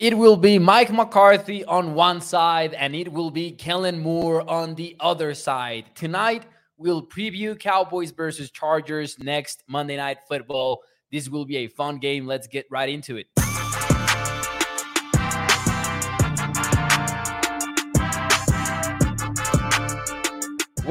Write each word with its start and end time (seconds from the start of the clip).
It 0.00 0.16
will 0.16 0.38
be 0.38 0.58
Mike 0.58 0.90
McCarthy 0.90 1.62
on 1.66 1.92
one 1.92 2.22
side 2.22 2.72
and 2.72 2.94
it 2.94 3.12
will 3.12 3.30
be 3.30 3.50
Kellen 3.50 3.98
Moore 3.98 4.48
on 4.48 4.74
the 4.74 4.96
other 4.98 5.34
side. 5.34 5.94
Tonight, 5.94 6.44
we'll 6.78 7.02
preview 7.02 7.58
Cowboys 7.58 8.10
versus 8.10 8.50
Chargers 8.50 9.18
next 9.18 9.62
Monday 9.68 9.98
Night 9.98 10.16
Football. 10.26 10.80
This 11.12 11.28
will 11.28 11.44
be 11.44 11.58
a 11.58 11.68
fun 11.68 11.98
game. 11.98 12.24
Let's 12.24 12.46
get 12.46 12.64
right 12.70 12.88
into 12.88 13.18
it. 13.18 13.26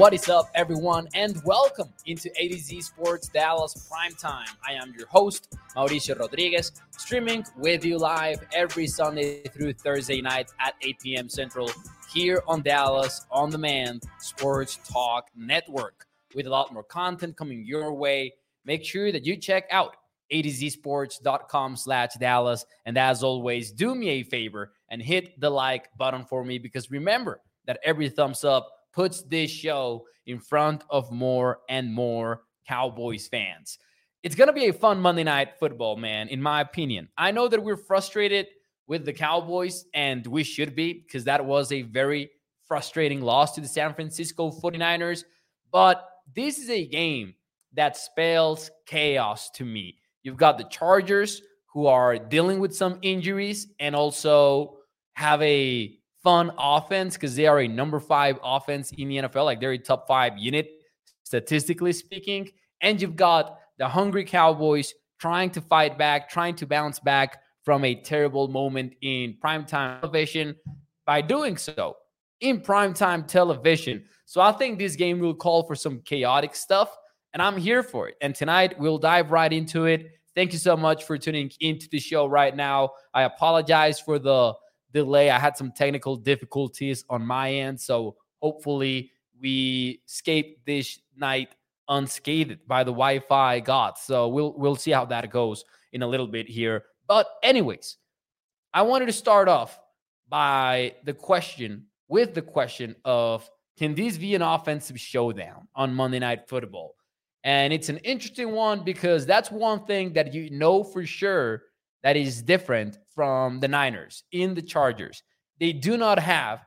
What 0.00 0.14
is 0.14 0.30
up, 0.30 0.48
everyone, 0.54 1.08
and 1.12 1.42
welcome 1.44 1.92
into 2.06 2.30
A 2.40 2.48
to 2.48 2.56
Z 2.56 2.80
Sports 2.80 3.28
Dallas 3.28 3.86
Prime 3.86 4.14
Time. 4.14 4.48
I 4.66 4.72
am 4.72 4.94
your 4.96 5.06
host, 5.08 5.58
Mauricio 5.76 6.18
Rodriguez, 6.18 6.72
streaming 6.90 7.44
with 7.58 7.84
you 7.84 7.98
live 7.98 8.42
every 8.54 8.86
Sunday 8.86 9.42
through 9.42 9.74
Thursday 9.74 10.22
night 10.22 10.52
at 10.58 10.72
8 10.80 11.00
p.m. 11.00 11.28
Central 11.28 11.70
here 12.10 12.42
on 12.48 12.62
Dallas 12.62 13.26
On 13.30 13.50
Demand 13.50 14.04
Sports 14.20 14.78
Talk 14.90 15.28
Network 15.36 16.06
with 16.34 16.46
a 16.46 16.50
lot 16.50 16.72
more 16.72 16.82
content 16.82 17.36
coming 17.36 17.62
your 17.66 17.92
way. 17.92 18.32
Make 18.64 18.86
sure 18.86 19.12
that 19.12 19.26
you 19.26 19.36
check 19.36 19.64
out 19.70 19.96
a 20.30 20.40
to 20.40 20.70
sports.com 20.70 21.76
slash 21.76 22.14
Dallas. 22.18 22.64
And 22.86 22.96
as 22.96 23.22
always, 23.22 23.70
do 23.70 23.94
me 23.94 24.08
a 24.08 24.22
favor 24.22 24.72
and 24.88 25.02
hit 25.02 25.38
the 25.38 25.50
like 25.50 25.90
button 25.98 26.24
for 26.24 26.42
me 26.42 26.56
because 26.56 26.90
remember 26.90 27.42
that 27.66 27.78
every 27.84 28.08
thumbs 28.08 28.44
up 28.44 28.66
puts 28.92 29.22
this 29.22 29.50
show 29.50 30.06
in 30.26 30.38
front 30.38 30.84
of 30.90 31.10
more 31.10 31.60
and 31.68 31.92
more 31.92 32.42
Cowboys 32.66 33.28
fans. 33.28 33.78
It's 34.22 34.34
going 34.34 34.48
to 34.48 34.52
be 34.52 34.66
a 34.66 34.72
fun 34.72 35.00
Monday 35.00 35.24
night 35.24 35.58
football, 35.58 35.96
man, 35.96 36.28
in 36.28 36.42
my 36.42 36.60
opinion. 36.60 37.08
I 37.16 37.30
know 37.30 37.48
that 37.48 37.62
we're 37.62 37.76
frustrated 37.76 38.46
with 38.86 39.04
the 39.04 39.12
Cowboys, 39.12 39.86
and 39.94 40.26
we 40.26 40.44
should 40.44 40.74
be 40.74 40.92
because 40.92 41.24
that 41.24 41.44
was 41.44 41.72
a 41.72 41.82
very 41.82 42.30
frustrating 42.66 43.22
loss 43.22 43.54
to 43.54 43.60
the 43.60 43.68
San 43.68 43.94
Francisco 43.94 44.50
49ers. 44.50 45.24
But 45.72 46.06
this 46.34 46.58
is 46.58 46.70
a 46.70 46.86
game 46.86 47.34
that 47.74 47.96
spells 47.96 48.70
chaos 48.86 49.50
to 49.50 49.64
me. 49.64 49.98
You've 50.22 50.36
got 50.36 50.58
the 50.58 50.64
Chargers 50.64 51.40
who 51.72 51.86
are 51.86 52.18
dealing 52.18 52.58
with 52.58 52.74
some 52.74 52.98
injuries 53.02 53.68
and 53.78 53.94
also 53.94 54.76
have 55.14 55.40
a 55.42 55.99
fun 56.22 56.52
offense 56.58 57.14
because 57.14 57.34
they 57.36 57.46
are 57.46 57.60
a 57.60 57.68
number 57.68 58.00
five 58.00 58.38
offense 58.42 58.92
in 58.92 59.08
the 59.08 59.16
NFL. 59.16 59.44
Like 59.44 59.60
they're 59.60 59.72
a 59.72 59.78
top 59.78 60.06
five 60.06 60.36
unit, 60.38 60.70
statistically 61.22 61.92
speaking. 61.92 62.50
And 62.80 63.00
you've 63.00 63.16
got 63.16 63.58
the 63.78 63.88
hungry 63.88 64.24
Cowboys 64.24 64.94
trying 65.18 65.50
to 65.50 65.60
fight 65.60 65.98
back, 65.98 66.28
trying 66.28 66.54
to 66.56 66.66
bounce 66.66 66.98
back 66.98 67.42
from 67.64 67.84
a 67.84 67.94
terrible 67.94 68.48
moment 68.48 68.94
in 69.02 69.36
primetime 69.42 70.00
television 70.00 70.56
by 71.06 71.20
doing 71.20 71.56
so 71.56 71.96
in 72.40 72.60
primetime 72.60 73.26
television. 73.26 74.04
So 74.24 74.40
I 74.40 74.52
think 74.52 74.78
this 74.78 74.96
game 74.96 75.18
will 75.18 75.34
call 75.34 75.64
for 75.64 75.74
some 75.74 76.00
chaotic 76.00 76.54
stuff, 76.54 76.96
and 77.32 77.42
I'm 77.42 77.56
here 77.56 77.82
for 77.82 78.08
it. 78.08 78.16
And 78.20 78.34
tonight 78.34 78.78
we'll 78.78 78.98
dive 78.98 79.30
right 79.30 79.52
into 79.52 79.84
it. 79.86 80.12
Thank 80.34 80.52
you 80.52 80.58
so 80.58 80.76
much 80.76 81.04
for 81.04 81.18
tuning 81.18 81.50
into 81.60 81.88
the 81.90 81.98
show 81.98 82.26
right 82.26 82.54
now. 82.54 82.90
I 83.12 83.22
apologize 83.22 84.00
for 84.00 84.18
the 84.18 84.54
delay. 84.92 85.30
I 85.30 85.38
had 85.38 85.56
some 85.56 85.72
technical 85.72 86.16
difficulties 86.16 87.04
on 87.08 87.26
my 87.26 87.52
end. 87.52 87.80
So 87.80 88.16
hopefully 88.40 89.12
we 89.40 90.02
escape 90.06 90.64
this 90.66 91.00
night 91.16 91.54
unscathed 91.88 92.66
by 92.66 92.84
the 92.84 92.92
Wi-Fi 92.92 93.60
gods. 93.60 94.02
So 94.02 94.28
we'll 94.28 94.54
we'll 94.56 94.76
see 94.76 94.92
how 94.92 95.04
that 95.06 95.30
goes 95.30 95.64
in 95.92 96.02
a 96.02 96.06
little 96.06 96.26
bit 96.26 96.48
here. 96.48 96.84
But 97.06 97.26
anyways, 97.42 97.96
I 98.72 98.82
wanted 98.82 99.06
to 99.06 99.12
start 99.12 99.48
off 99.48 99.78
by 100.28 100.94
the 101.04 101.12
question 101.12 101.86
with 102.08 102.34
the 102.34 102.42
question 102.42 102.94
of 103.04 103.48
can 103.76 103.94
this 103.94 104.18
be 104.18 104.34
an 104.34 104.42
offensive 104.42 105.00
showdown 105.00 105.66
on 105.74 105.94
Monday 105.94 106.18
Night 106.18 106.48
Football? 106.48 106.94
And 107.42 107.72
it's 107.72 107.88
an 107.88 107.96
interesting 107.98 108.52
one 108.52 108.84
because 108.84 109.24
that's 109.24 109.50
one 109.50 109.86
thing 109.86 110.12
that 110.12 110.34
you 110.34 110.50
know 110.50 110.84
for 110.84 111.06
sure 111.06 111.62
that 112.02 112.16
is 112.16 112.42
different 112.42 112.98
from 113.14 113.60
the 113.60 113.68
Niners 113.68 114.24
in 114.32 114.54
the 114.54 114.62
Chargers. 114.62 115.22
They 115.58 115.72
do 115.72 115.96
not 115.96 116.18
have 116.18 116.64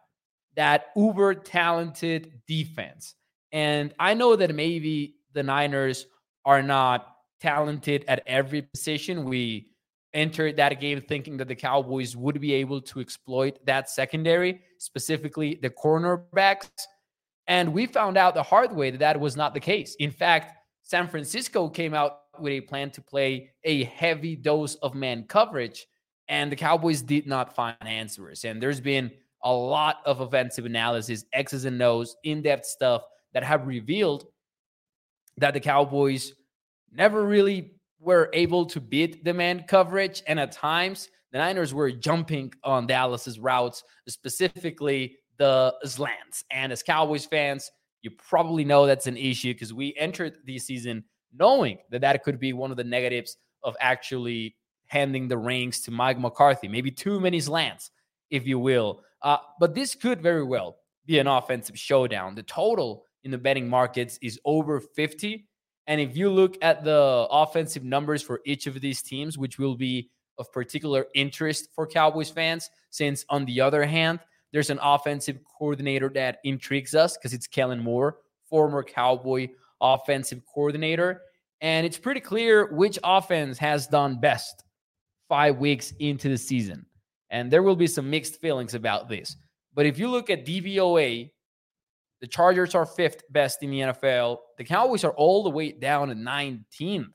that 0.56 0.88
uber 0.96 1.34
talented 1.34 2.42
defense. 2.48 3.16
And 3.52 3.94
I 4.00 4.14
know 4.14 4.36
that 4.36 4.54
maybe 4.54 5.16
the 5.34 5.44
Niners 5.44 6.06
are 6.46 6.62
not 6.62 7.08
talented 7.42 8.06
at 8.08 8.24
every 8.28 8.62
position. 8.62 9.26
We 9.26 9.72
entered 10.14 10.58
that 10.58 10.80
game 10.80 11.02
thinking 11.02 11.38
that 11.38 11.48
the 11.48 11.56
Cowboys 11.56 12.16
would 12.16 12.40
be 12.40 12.54
able 12.54 12.82
to 12.82 13.00
exploit 13.00 13.58
that 13.66 13.90
secondary, 13.90 14.62
specifically 14.78 15.60
the 15.62 15.70
cornerbacks. 15.70 16.70
And 17.48 17.74
we 17.74 17.88
found 17.88 18.18
out 18.18 18.36
the 18.36 18.44
hard 18.44 18.76
way 18.76 18.92
that 18.92 19.00
that 19.00 19.20
was 19.20 19.36
not 19.36 19.54
the 19.54 19.60
case. 19.60 19.96
In 20.00 20.12
fact, 20.12 20.56
San 20.84 21.08
Francisco 21.08 21.68
came 21.68 21.94
out 21.94 22.20
with 22.40 22.54
a 22.54 22.62
plan 22.62 22.92
to 22.92 23.02
play 23.02 23.52
a 23.64 23.84
heavy 23.86 24.36
dose 24.36 24.76
of 24.76 24.96
man 24.96 25.24
coverage, 25.24 25.88
and 26.28 26.52
the 26.52 26.56
Cowboys 26.56 27.02
did 27.02 27.28
not 27.28 27.56
find 27.56 27.76
answers. 27.82 28.46
And 28.46 28.62
there's 28.62 28.82
been 28.82 29.12
a 29.44 29.52
lot 29.52 29.98
of 30.06 30.22
offensive 30.22 30.66
analysis, 30.66 31.26
X's 31.34 31.66
and 31.66 31.82
O's, 31.82 32.16
in 32.24 32.42
depth 32.42 32.66
stuff 32.66 33.04
that 33.34 33.44
have 33.44 33.68
revealed 33.68 34.26
that 35.38 35.54
the 35.54 35.60
Cowboys 35.60 36.34
never 36.92 37.26
really 37.26 37.74
were 38.00 38.30
able 38.34 38.66
to 38.68 38.80
beat 38.80 39.24
the 39.24 39.34
man 39.34 39.64
coverage. 39.68 40.24
And 40.28 40.40
at 40.40 40.52
times, 40.52 41.10
the 41.32 41.40
Niners 41.40 41.74
were 41.74 41.92
jumping 41.92 42.54
on 42.64 42.88
Dallas's 42.88 43.40
routes, 43.40 43.84
specifically 44.08 45.18
the 45.38 45.76
slants. 45.84 46.44
And 46.52 46.72
as 46.72 46.84
Cowboys 46.84 47.26
fans, 47.26 47.72
you 48.02 48.12
probably 48.12 48.64
know 48.64 48.86
that's 48.86 49.08
an 49.08 49.18
issue 49.18 49.54
because 49.54 49.74
we 49.74 49.96
entered 49.98 50.38
the 50.46 50.60
season 50.60 51.04
knowing 51.38 51.78
that 51.90 52.02
that 52.02 52.24
could 52.24 52.40
be 52.40 52.54
one 52.54 52.72
of 52.72 52.78
the 52.78 52.84
negatives 52.84 53.38
of 53.64 53.76
actually 53.80 54.56
handing 54.86 55.28
the 55.28 55.38
reins 55.38 55.82
to 55.82 55.92
Mike 55.92 56.20
McCarthy. 56.20 56.68
Maybe 56.68 56.92
too 56.92 57.20
many 57.20 57.40
slants, 57.40 57.92
if 58.30 58.46
you 58.46 58.60
will. 58.60 59.02
Uh, 59.22 59.38
but 59.60 59.74
this 59.74 59.96
could 59.96 60.22
very 60.22 60.44
well 60.44 60.78
be 61.06 61.20
an 61.20 61.28
offensive 61.28 61.78
showdown. 61.78 62.36
The 62.36 62.44
total 62.44 63.06
in 63.24 63.32
the 63.32 63.38
betting 63.38 63.68
markets 63.68 64.20
is 64.22 64.40
over 64.46 64.80
50. 64.80 65.48
And 65.88 66.00
if 66.00 66.16
you 66.16 66.30
look 66.30 66.58
at 66.62 66.84
the 66.84 67.28
offensive 67.30 67.84
numbers 67.84 68.22
for 68.22 68.42
each 68.46 68.68
of 68.68 68.80
these 68.80 69.02
teams, 69.02 69.38
which 69.38 69.58
will 69.58 69.76
be 69.76 70.10
of 70.38 70.52
particular 70.52 71.08
interest 71.14 71.70
for 71.74 71.86
Cowboys 71.88 72.30
fans, 72.30 72.70
since 72.90 73.26
on 73.30 73.46
the 73.46 73.62
other 73.62 73.86
hand, 73.86 74.20
there's 74.52 74.70
an 74.70 74.80
offensive 74.82 75.40
coordinator 75.58 76.10
that 76.10 76.38
intrigues 76.44 76.94
us 76.94 77.18
because 77.18 77.34
it's 77.34 77.48
Kellen 77.48 77.80
Moore, 77.80 78.18
former 78.46 78.84
Cowboy 78.84 79.50
offensive 79.84 80.42
coordinator. 80.52 81.22
And 81.62 81.86
it's 81.86 81.98
pretty 81.98 82.22
clear 82.22 82.74
which 82.74 82.98
offense 83.04 83.58
has 83.60 83.86
done 83.88 84.20
best 84.20 84.64
five 85.30 85.58
weeks 85.58 85.94
into 86.00 86.30
the 86.30 86.38
season. 86.38 86.86
And 87.30 87.52
there 87.52 87.64
will 87.64 87.76
be 87.76 87.88
some 87.88 88.10
mixed 88.10 88.42
feelings 88.42 88.74
about 88.74 89.10
this. 89.10 89.36
But 89.74 89.86
if 89.86 89.98
you 90.00 90.10
look 90.10 90.30
at 90.30 90.46
DVOA, 90.46 91.32
the 92.22 92.28
Chargers 92.28 92.76
are 92.76 92.86
fifth 92.86 93.24
best 93.32 93.64
in 93.64 93.72
the 93.72 93.80
NFL. 93.80 94.38
The 94.58 94.64
Cowboys 94.64 95.04
are 95.04 95.12
all 95.12 95.44
the 95.44 95.50
way 95.50 95.72
down 95.72 96.10
to 96.10 96.16
19th, 96.16 97.14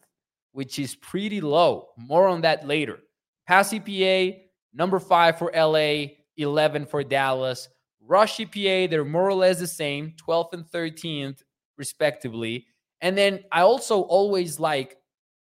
which 0.53 0.79
is 0.79 0.97
pretty 0.97 1.41
low. 1.41 1.89
More 1.97 2.29
on 2.29 2.41
that 2.43 2.67
later. 2.67 2.99
Pass 3.47 3.73
EPA, 3.73 4.39
number 4.75 4.99
five 4.99 5.39
for 5.39 5.53
LA, 5.55 6.15
11 6.37 6.87
for 6.87 7.03
Dallas. 7.03 7.69
Rush 8.01 8.39
EPA, 8.39 8.91
they're 8.91 9.05
more 9.05 9.29
or 9.29 9.35
less 9.35 9.59
the 9.59 9.67
same, 9.67 10.15
12th 10.27 10.53
and 10.53 10.65
13th 10.67 11.43
respectively. 11.79 12.67
And 13.01 13.17
then 13.17 13.45
I 13.51 13.63
also 13.63 14.03
always 14.03 14.61
like 14.61 14.99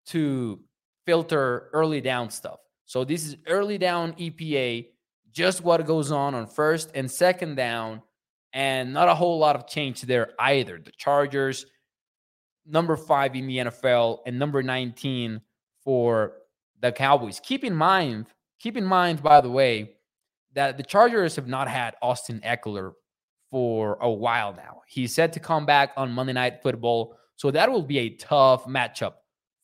to 0.06 0.60
filter 1.06 1.68
early 1.72 2.00
down 2.00 2.30
stuff. 2.30 2.60
So 2.86 3.04
this 3.04 3.26
is 3.26 3.36
early 3.46 3.78
down 3.78 4.14
EPA, 4.14 4.88
just 5.30 5.62
what 5.62 5.84
goes 5.86 6.10
on 6.10 6.34
on 6.34 6.46
first 6.46 6.90
and 6.94 7.10
second 7.10 7.56
down, 7.56 8.02
and 8.52 8.92
not 8.92 9.08
a 9.08 9.14
whole 9.14 9.38
lot 9.38 9.56
of 9.56 9.66
change 9.66 10.02
there 10.02 10.30
either. 10.38 10.80
The 10.82 10.92
Chargers, 10.96 11.66
number 12.66 12.96
five 12.96 13.34
in 13.34 13.46
the 13.46 13.58
NFL, 13.58 14.20
and 14.26 14.38
number 14.38 14.62
19 14.62 15.40
for 15.82 16.34
the 16.80 16.92
Cowboys. 16.92 17.40
Keep 17.40 17.64
in 17.64 17.74
mind, 17.74 18.26
keep 18.58 18.76
in 18.76 18.84
mind, 18.84 19.22
by 19.22 19.40
the 19.40 19.50
way, 19.50 19.96
that 20.54 20.76
the 20.76 20.82
Chargers 20.82 21.36
have 21.36 21.48
not 21.48 21.68
had 21.68 21.94
Austin 22.00 22.40
Ekeler 22.44 22.92
for 23.54 23.98
a 24.00 24.10
while 24.10 24.52
now. 24.52 24.82
He's 24.88 25.14
set 25.14 25.32
to 25.34 25.38
come 25.38 25.64
back 25.64 25.92
on 25.96 26.10
Monday 26.10 26.32
Night 26.32 26.60
Football. 26.60 27.16
So 27.36 27.52
that 27.52 27.70
will 27.70 27.84
be 27.84 28.00
a 28.00 28.10
tough 28.10 28.64
matchup 28.64 29.12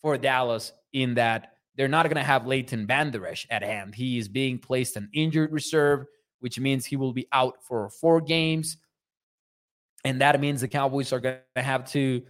for 0.01 0.17
Dallas 0.17 0.71
in 0.93 1.15
that 1.15 1.55
they're 1.75 1.89
not 1.89 2.05
going 2.05 2.15
to 2.15 2.23
have 2.23 2.47
Leighton 2.47 2.87
Vander 2.87 3.27
Esch 3.27 3.49
at 3.51 3.65
hand. 3.65 3.97
He 3.97 4.17
is 4.17 4.29
being 4.29 4.61
placed 4.61 4.97
on 4.97 5.09
injured 5.13 5.51
reserve, 5.51 6.07
which 6.39 6.57
means 6.61 6.87
he 6.87 6.95
will 6.95 7.13
be 7.13 7.27
out 7.33 7.65
for 7.67 7.91
four 7.91 8.21
games. 8.21 8.77
And 10.05 10.21
that 10.21 10.41
means 10.41 10.61
the 10.61 10.69
Cowboys 10.69 11.13
are 11.13 11.19
going 11.19 11.39
to 11.57 11.63
have 11.63 11.91
to 11.91 12.23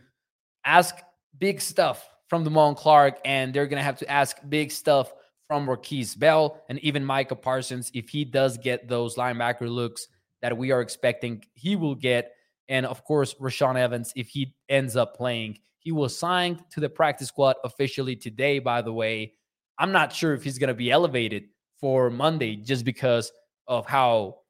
ask 0.65 0.97
big 1.37 1.61
stuff 1.61 2.09
from 2.29 2.43
Damone 2.43 2.75
Clark, 2.75 3.19
and 3.27 3.53
they're 3.53 3.67
going 3.67 3.81
to 3.81 3.85
have 3.85 3.99
to 3.99 4.11
ask 4.11 4.39
big 4.49 4.71
stuff 4.71 5.13
from 5.47 5.67
Markquese 5.67 6.19
Bell 6.19 6.63
and 6.71 6.79
even 6.79 7.05
Micah 7.05 7.37
Parsons 7.37 7.91
if 7.93 8.09
he 8.09 8.25
does 8.25 8.57
get 8.57 8.89
those 8.89 9.17
linebacker 9.17 9.69
looks 9.69 10.09
that 10.43 10.57
we 10.57 10.73
are 10.73 10.81
expecting 10.81 11.45
he 11.55 11.77
will 11.77 11.95
get. 11.95 12.33
And 12.69 12.87
of 12.87 13.05
course, 13.05 13.35
Rashaan 13.35 13.77
Evans, 13.77 14.13
if 14.17 14.29
he 14.29 14.55
ends 14.69 14.97
up 14.97 15.17
playing, 15.17 15.59
he 15.79 15.93
was 15.93 16.17
signed 16.17 16.63
to 16.71 16.81
the 16.81 16.89
practice 16.89 17.29
squad 17.29 17.57
officially 17.65 18.17
today, 18.17 18.59
by 18.59 18.83
the 18.83 18.93
way. 18.93 19.35
I'm 19.79 19.93
not 19.93 20.13
sure 20.13 20.35
if 20.35 20.45
he's 20.45 20.59
going 20.59 20.69
to 20.69 20.75
be 20.75 20.91
elevated 20.91 21.45
for 21.81 22.11
Monday 22.11 22.57
just 22.57 22.85
because 22.85 23.33
of 23.67 23.87
how 23.87 24.41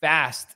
fast 0.00 0.48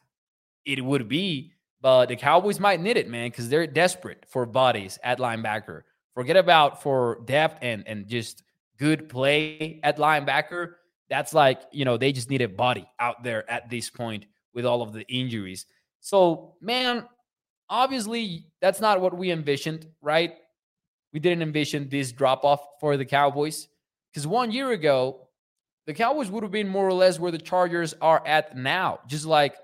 it 0.65 0.85
would 0.85 1.09
be. 1.09 1.53
But 1.81 2.07
the 2.07 2.17
Cowboys 2.17 2.59
might 2.59 2.81
need 2.81 2.97
it, 2.97 3.09
man, 3.09 3.31
because 3.31 3.49
they're 3.49 3.67
desperate 3.67 4.25
for 4.29 4.45
bodies 4.45 4.99
at 5.05 5.19
linebacker. 5.19 5.83
Forget 6.15 6.37
about 6.37 6.83
for 6.83 7.21
depth 7.27 7.59
and 7.63 7.87
and 7.87 8.09
just 8.09 8.43
good 8.79 9.09
play 9.09 9.81
at 9.83 9.99
linebacker. 9.99 10.73
That's 11.09 11.33
like, 11.33 11.61
you 11.71 11.85
know, 11.85 11.97
they 11.97 12.13
just 12.13 12.31
need 12.31 12.43
a 12.43 12.49
body 12.49 12.89
out 12.99 13.23
there 13.23 13.49
at 13.49 13.71
this 13.71 13.91
point 13.91 14.27
with 14.57 14.67
all 14.67 14.83
of 14.83 14.93
the 14.93 15.07
injuries. 15.07 15.67
So, 16.01 16.55
man, 16.61 17.05
obviously 17.69 18.47
that's 18.61 18.81
not 18.81 19.01
what 19.01 19.17
we 19.17 19.31
envisioned, 19.31 19.87
right? 20.01 20.33
We 21.13 21.21
didn't 21.21 21.43
envision 21.43 21.89
this 21.89 22.11
drop 22.11 22.45
off 22.45 22.67
for 22.81 22.97
the 22.97 23.05
Cowboys 23.05 23.69
because 24.11 24.27
one 24.27 24.51
year 24.51 24.73
ago, 24.73 25.29
the 25.87 25.95
Cowboys 25.95 26.31
would 26.31 26.43
have 26.43 26.51
been 26.51 26.69
more 26.69 26.89
or 26.89 26.95
less 26.95 27.21
where 27.21 27.31
the 27.31 27.39
Chargers 27.39 27.95
are 28.01 28.27
at 28.27 28.57
now. 28.57 28.99
Just 29.07 29.27
like 29.27 29.55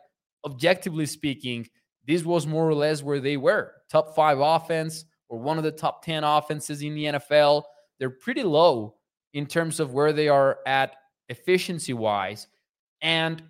objectively 0.44 1.06
speaking, 1.06 1.66
this 2.06 2.22
was 2.22 2.46
more 2.46 2.68
or 2.68 2.74
less 2.74 3.02
where 3.02 3.18
they 3.18 3.36
were 3.36 3.72
top 3.90 4.14
five 4.14 4.38
offense 4.38 5.04
or 5.28 5.38
one 5.38 5.56
of 5.58 5.64
the 5.64 5.72
top 5.72 6.04
10 6.04 6.22
offenses 6.22 6.82
in 6.82 6.94
the 6.94 7.04
NFL. 7.04 7.62
They're 7.98 8.10
pretty 8.10 8.42
low 8.42 8.96
in 9.32 9.46
terms 9.46 9.80
of 9.80 9.94
where 9.94 10.12
they 10.12 10.28
are 10.28 10.58
at 10.66 10.96
efficiency 11.28 11.94
wise. 11.94 12.46
And 13.00 13.42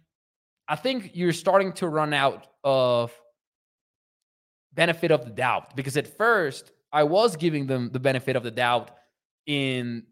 I 0.68 0.76
think 0.76 1.10
you're 1.14 1.32
starting 1.32 1.72
to 1.74 1.88
run 1.88 2.14
out 2.14 2.46
of 2.64 3.12
benefit 4.74 5.10
of 5.10 5.24
the 5.24 5.30
doubt 5.30 5.76
because 5.76 5.96
at 5.96 6.16
first 6.16 6.72
I 6.92 7.02
was 7.04 7.36
giving 7.36 7.66
them 7.66 7.90
the 7.92 8.00
benefit 8.00 8.36
of 8.36 8.42
the 8.42 8.50
doubt 8.50 8.90
in 9.46 10.04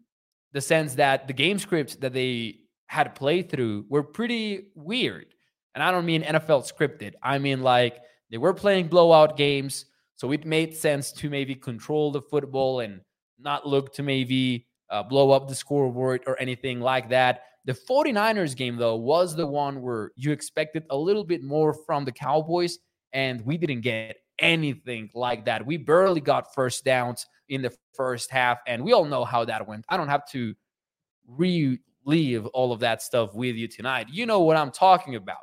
the 0.51 0.61
sense 0.61 0.95
that 0.95 1.27
the 1.27 1.33
game 1.33 1.57
scripts 1.59 1.95
that 1.97 2.13
they 2.13 2.59
had 2.87 3.15
played 3.15 3.49
through 3.49 3.85
were 3.89 4.03
pretty 4.03 4.67
weird. 4.75 5.33
And 5.73 5.83
I 5.83 5.91
don't 5.91 6.05
mean 6.05 6.23
NFL 6.23 6.69
scripted. 6.71 7.13
I 7.23 7.37
mean 7.39 7.61
like 7.61 7.99
they 8.29 8.37
were 8.37 8.53
playing 8.53 8.87
blowout 8.87 9.37
games, 9.37 9.85
so 10.15 10.31
it 10.31 10.45
made 10.45 10.75
sense 10.75 11.11
to 11.13 11.29
maybe 11.29 11.55
control 11.55 12.11
the 12.11 12.21
football 12.21 12.81
and 12.81 13.01
not 13.39 13.67
look 13.67 13.93
to 13.95 14.03
maybe 14.03 14.67
uh, 14.89 15.03
blow 15.03 15.31
up 15.31 15.47
the 15.47 15.55
scoreboard 15.55 16.23
or 16.27 16.39
anything 16.39 16.81
like 16.81 17.09
that. 17.09 17.43
The 17.65 17.73
49ers 17.73 18.55
game, 18.55 18.75
though, 18.75 18.95
was 18.95 19.35
the 19.35 19.45
one 19.45 19.81
where 19.81 20.11
you 20.15 20.31
expected 20.31 20.83
a 20.89 20.97
little 20.97 21.23
bit 21.23 21.43
more 21.43 21.73
from 21.73 22.05
the 22.05 22.11
Cowboys, 22.11 22.79
and 23.13 23.41
we 23.45 23.57
didn't 23.57 23.81
get 23.81 24.17
anything 24.39 25.09
like 25.13 25.45
that. 25.45 25.65
We 25.65 25.77
barely 25.77 26.21
got 26.21 26.53
first 26.55 26.83
downs 26.83 27.25
in 27.49 27.61
the 27.61 27.71
first 27.93 28.31
half, 28.31 28.59
and 28.65 28.83
we 28.83 28.93
all 28.93 29.05
know 29.05 29.23
how 29.23 29.45
that 29.45 29.67
went. 29.67 29.85
I 29.89 29.97
don't 29.97 30.07
have 30.07 30.27
to 30.29 30.55
relive 31.27 32.45
all 32.47 32.71
of 32.71 32.79
that 32.79 33.01
stuff 33.01 33.33
with 33.35 33.55
you 33.55 33.67
tonight. 33.67 34.07
You 34.09 34.25
know 34.25 34.41
what 34.41 34.57
I'm 34.57 34.71
talking 34.71 35.15
about. 35.15 35.37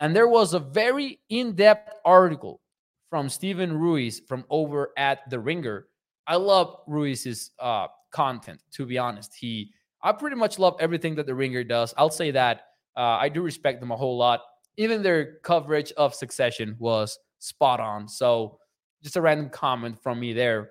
And 0.00 0.16
there 0.16 0.28
was 0.28 0.54
a 0.54 0.58
very 0.58 1.20
in 1.28 1.54
depth 1.54 1.94
article 2.04 2.60
from 3.08 3.28
Steven 3.28 3.78
Ruiz 3.78 4.20
from 4.26 4.44
over 4.50 4.90
at 4.96 5.30
The 5.30 5.38
Ringer. 5.38 5.86
I 6.26 6.36
love 6.36 6.76
Ruiz's 6.88 7.52
uh, 7.60 7.86
content, 8.10 8.62
to 8.72 8.86
be 8.86 8.98
honest. 8.98 9.34
He 9.38 9.70
I 10.02 10.12
pretty 10.12 10.36
much 10.36 10.58
love 10.58 10.76
everything 10.80 11.14
that 11.16 11.26
the 11.26 11.34
Ringer 11.34 11.64
does. 11.64 11.94
I'll 11.96 12.10
say 12.10 12.30
that 12.32 12.62
uh, 12.96 13.18
I 13.20 13.28
do 13.28 13.42
respect 13.42 13.80
them 13.80 13.90
a 13.90 13.96
whole 13.96 14.16
lot. 14.16 14.40
Even 14.76 15.02
their 15.02 15.36
coverage 15.44 15.92
of 15.92 16.14
Succession 16.14 16.76
was 16.78 17.18
spot 17.38 17.80
on. 17.80 18.08
So 18.08 18.58
just 19.02 19.16
a 19.16 19.20
random 19.20 19.48
comment 19.50 20.02
from 20.02 20.18
me 20.18 20.32
there. 20.32 20.70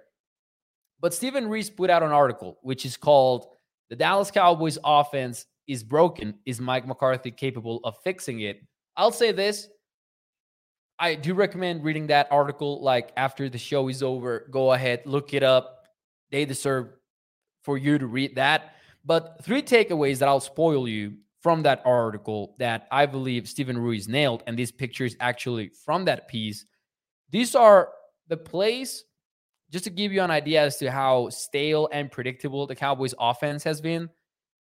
But 0.99 1.13
Steven 1.13 1.47
Ruiz 1.47 1.69
put 1.69 1.89
out 1.89 2.03
an 2.03 2.11
article 2.11 2.59
which 2.61 2.85
is 2.85 2.97
called 2.97 3.47
"The 3.89 3.95
Dallas 3.95 4.31
Cowboys 4.31 4.77
offense 4.83 5.45
is 5.67 5.83
broken. 5.83 6.35
Is 6.45 6.59
Mike 6.59 6.87
McCarthy 6.87 7.31
capable 7.31 7.79
of 7.83 7.95
fixing 8.03 8.41
it?" 8.41 8.61
I'll 8.97 9.11
say 9.11 9.31
this. 9.31 9.67
I 10.99 11.15
do 11.15 11.33
recommend 11.33 11.83
reading 11.83 12.07
that 12.07 12.27
article 12.29 12.83
like 12.83 13.11
after 13.17 13.49
the 13.49 13.57
show 13.57 13.87
is 13.87 14.03
over. 14.03 14.47
Go 14.51 14.73
ahead, 14.73 15.01
look 15.05 15.33
it 15.33 15.41
up. 15.41 15.85
They 16.31 16.45
deserve 16.45 16.89
for 17.63 17.77
you 17.77 17.97
to 17.97 18.05
read 18.05 18.35
that. 18.35 18.75
But 19.03 19.43
three 19.43 19.61
takeaways 19.61 20.19
that 20.19 20.27
I'll 20.27 20.39
spoil 20.39 20.87
you 20.87 21.13
from 21.41 21.63
that 21.63 21.81
article 21.85 22.55
that 22.59 22.87
I 22.91 23.05
believe 23.05 23.49
Steven 23.49 23.77
Ruiz 23.77 24.07
nailed, 24.07 24.43
and 24.45 24.57
these 24.57 24.71
pictures 24.71 25.15
actually 25.19 25.71
from 25.85 26.05
that 26.05 26.27
piece. 26.27 26.65
These 27.31 27.55
are 27.55 27.89
the 28.27 28.37
plays, 28.37 29.05
just 29.71 29.85
to 29.85 29.89
give 29.89 30.11
you 30.11 30.21
an 30.21 30.31
idea 30.31 30.61
as 30.61 30.77
to 30.77 30.91
how 30.91 31.29
stale 31.29 31.89
and 31.91 32.11
predictable 32.11 32.67
the 32.67 32.75
Cowboys 32.75 33.15
offense 33.19 33.63
has 33.63 33.81
been. 33.81 34.09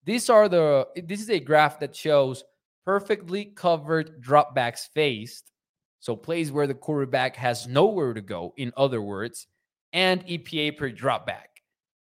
These 0.05 0.29
are 0.29 0.49
the 0.49 0.87
this 0.95 1.21
is 1.21 1.29
a 1.29 1.39
graph 1.39 1.79
that 1.79 1.95
shows 1.95 2.43
perfectly 2.85 3.45
covered 3.45 4.23
dropbacks 4.23 4.87
faced. 4.93 5.51
So 5.99 6.15
plays 6.15 6.51
where 6.51 6.65
the 6.65 6.73
quarterback 6.73 7.35
has 7.35 7.67
nowhere 7.67 8.13
to 8.13 8.21
go, 8.21 8.53
in 8.57 8.73
other 8.75 9.03
words, 9.03 9.45
and 9.93 10.25
EPA 10.25 10.77
per 10.77 10.89
dropback. 10.89 11.61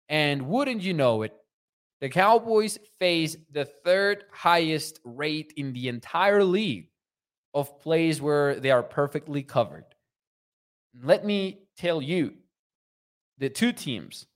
And 0.08 0.48
wouldn't 0.48 0.84
you 0.84 0.94
know 0.94 1.24
it, 1.24 1.34
the 2.00 2.10
Cowboys 2.10 2.78
face 3.00 3.36
the 3.52 3.66
third 3.66 4.26
highest 4.32 5.00
rate 5.04 5.54
in 5.58 5.74
the 5.74 5.88
entire 5.88 6.44
league 6.44 6.90
of 7.54 7.80
plays 7.80 8.22
where 8.22 8.56
they 8.60 8.72
are 8.72 8.84
perfectly 8.84 9.42
covered. 9.42 9.86
Let 11.02 11.26
me 11.26 11.64
tell 11.78 12.02
you 12.02 12.34
the 13.40 13.50
two 13.50 13.72
teams 13.72 14.28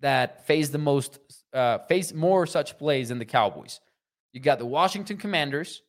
that 0.00 0.46
face 0.46 0.70
the 0.70 0.78
most 0.78 1.18
uh, 1.52 1.78
face 1.88 2.12
more 2.12 2.46
such 2.46 2.78
plays 2.78 3.08
than 3.08 3.18
the 3.18 3.24
Cowboys. 3.24 3.80
You 4.32 4.40
got 4.40 4.58
the 4.58 4.66
Washington 4.66 5.18
Commanders, 5.18 5.82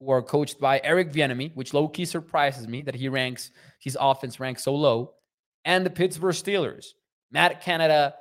who 0.00 0.10
are 0.10 0.22
coached 0.22 0.60
by 0.60 0.80
Eric 0.84 1.12
Bieniemy, 1.12 1.54
which 1.54 1.72
low 1.72 1.88
key 1.88 2.04
surprises 2.04 2.68
me 2.68 2.82
that 2.82 2.94
he 2.94 3.08
ranks 3.08 3.50
his 3.80 3.96
offense 3.98 4.38
ranks 4.38 4.64
so 4.64 4.74
low, 4.74 5.14
and 5.64 5.84
the 5.84 5.90
Pittsburgh 5.90 6.34
Steelers. 6.34 6.88
Matt 7.30 7.62
Canada 7.62 8.14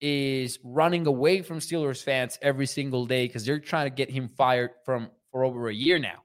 is 0.00 0.58
running 0.62 1.06
away 1.06 1.42
from 1.42 1.58
Steelers 1.58 2.02
fans 2.02 2.38
every 2.42 2.66
single 2.66 3.06
day 3.06 3.26
because 3.26 3.44
they're 3.44 3.58
trying 3.58 3.86
to 3.90 3.94
get 3.94 4.10
him 4.10 4.28
fired 4.28 4.70
from 4.84 5.10
for 5.30 5.44
over 5.44 5.68
a 5.68 5.74
year 5.74 5.98
now. 5.98 6.22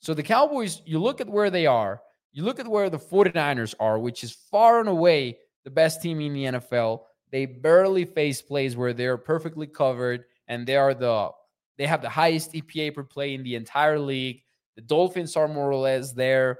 So 0.00 0.14
the 0.14 0.22
Cowboys, 0.22 0.82
you 0.84 0.98
look 0.98 1.20
at 1.20 1.28
where 1.28 1.50
they 1.50 1.66
are, 1.66 2.00
you 2.32 2.44
look 2.44 2.58
at 2.58 2.66
where 2.66 2.90
the 2.90 2.98
49ers 2.98 3.74
are, 3.78 3.98
which 3.98 4.24
is 4.24 4.32
far 4.32 4.80
and 4.80 4.88
away 4.88 5.38
the 5.64 5.70
best 5.70 6.02
team 6.02 6.20
in 6.20 6.32
the 6.32 6.44
NFL. 6.44 7.02
They 7.30 7.46
barely 7.46 8.04
face 8.04 8.42
plays 8.42 8.76
where 8.76 8.92
they're 8.92 9.16
perfectly 9.18 9.66
covered 9.66 10.24
and 10.48 10.66
they 10.66 10.76
are 10.76 10.94
the 10.94 11.30
they 11.78 11.86
have 11.86 12.02
the 12.02 12.08
highest 12.08 12.52
EPA 12.52 12.94
per 12.94 13.02
play 13.02 13.34
in 13.34 13.42
the 13.42 13.54
entire 13.54 13.98
league. 13.98 14.42
The 14.76 14.82
Dolphins 14.82 15.36
are 15.36 15.48
more 15.48 15.70
or 15.70 15.76
less 15.76 16.12
there. 16.12 16.58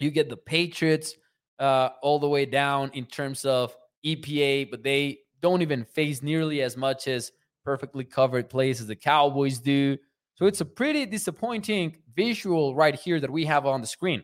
You 0.00 0.10
get 0.10 0.28
the 0.28 0.36
Patriots 0.36 1.14
uh, 1.58 1.90
all 2.02 2.18
the 2.18 2.28
way 2.28 2.44
down 2.44 2.90
in 2.94 3.06
terms 3.06 3.44
of 3.44 3.76
EPA, 4.04 4.70
but 4.70 4.82
they 4.82 5.20
don't 5.42 5.62
even 5.62 5.84
face 5.84 6.22
nearly 6.22 6.62
as 6.62 6.76
much 6.76 7.08
as 7.08 7.32
perfectly 7.64 8.04
covered 8.04 8.48
plays 8.48 8.80
as 8.80 8.86
the 8.86 8.96
Cowboys 8.96 9.58
do. 9.58 9.98
So 10.34 10.46
it's 10.46 10.60
a 10.60 10.64
pretty 10.64 11.04
disappointing 11.04 11.96
visual 12.14 12.74
right 12.74 12.94
here 12.94 13.20
that 13.20 13.30
we 13.30 13.44
have 13.44 13.66
on 13.66 13.80
the 13.80 13.86
screen. 13.86 14.22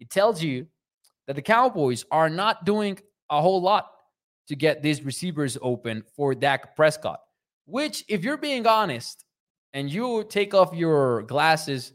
It 0.00 0.10
tells 0.10 0.42
you 0.42 0.66
that 1.26 1.36
the 1.36 1.42
Cowboys 1.42 2.04
are 2.10 2.28
not 2.28 2.64
doing 2.64 2.98
a 3.30 3.40
whole 3.40 3.62
lot 3.62 3.90
to 4.48 4.56
get 4.56 4.82
these 4.82 5.04
receivers 5.04 5.56
open 5.62 6.02
for 6.14 6.34
Dak 6.34 6.76
Prescott, 6.76 7.20
which, 7.64 8.04
if 8.08 8.24
you're 8.24 8.36
being 8.36 8.66
honest 8.66 9.24
and 9.72 9.90
you 9.90 10.24
take 10.28 10.52
off 10.52 10.74
your 10.74 11.22
glasses 11.22 11.92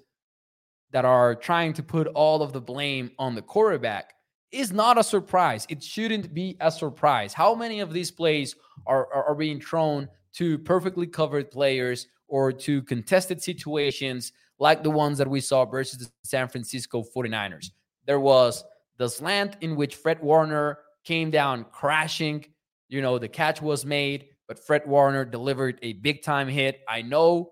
that 0.92 1.06
are 1.06 1.36
trying 1.36 1.74
to 1.74 1.84
put 1.84 2.08
all 2.08 2.42
of 2.42 2.54
the 2.54 2.62
blame 2.62 3.12
on 3.20 3.36
the 3.36 3.42
quarterback, 3.42 4.14
is 4.52 4.72
not 4.72 4.98
a 4.98 5.04
surprise. 5.04 5.66
It 5.70 5.84
shouldn't 5.84 6.34
be 6.34 6.58
a 6.60 6.72
surprise. 6.72 7.34
How 7.34 7.54
many 7.54 7.80
of 7.80 7.94
these 7.94 8.12
plays 8.12 8.56
are, 8.88 9.08
are, 9.14 9.30
are 9.30 9.36
being 9.36 9.62
thrown 9.62 10.08
to 10.34 10.58
perfectly 10.60 11.08
covered 11.08 11.52
players 11.52 12.08
or 12.28 12.52
to 12.52 12.82
contested 12.84 13.42
situations 13.42 14.32
like 14.60 14.84
the 14.84 14.90
ones 14.92 15.18
that 15.18 15.28
we 15.28 15.42
saw 15.42 15.66
versus 15.66 16.00
the 16.00 16.12
San 16.24 16.48
Francisco 16.48 17.04
49ers. 17.16 17.72
There 18.06 18.20
was 18.20 18.64
the 18.98 19.10
slant 19.10 19.58
in 19.62 19.76
which 19.76 19.96
Fred 19.96 20.22
Warner 20.22 20.80
came 21.04 21.32
down 21.32 21.66
crashing. 21.72 22.46
You 22.90 23.02
know, 23.02 23.18
the 23.18 23.28
catch 23.28 23.62
was 23.62 23.86
made, 23.86 24.28
but 24.48 24.60
Fred 24.60 24.86
Warner 24.86 25.26
delivered 25.26 25.80
a 25.82 25.94
big 25.94 26.22
time 26.24 26.48
hit. 26.48 26.82
I 26.88 27.02
know 27.02 27.52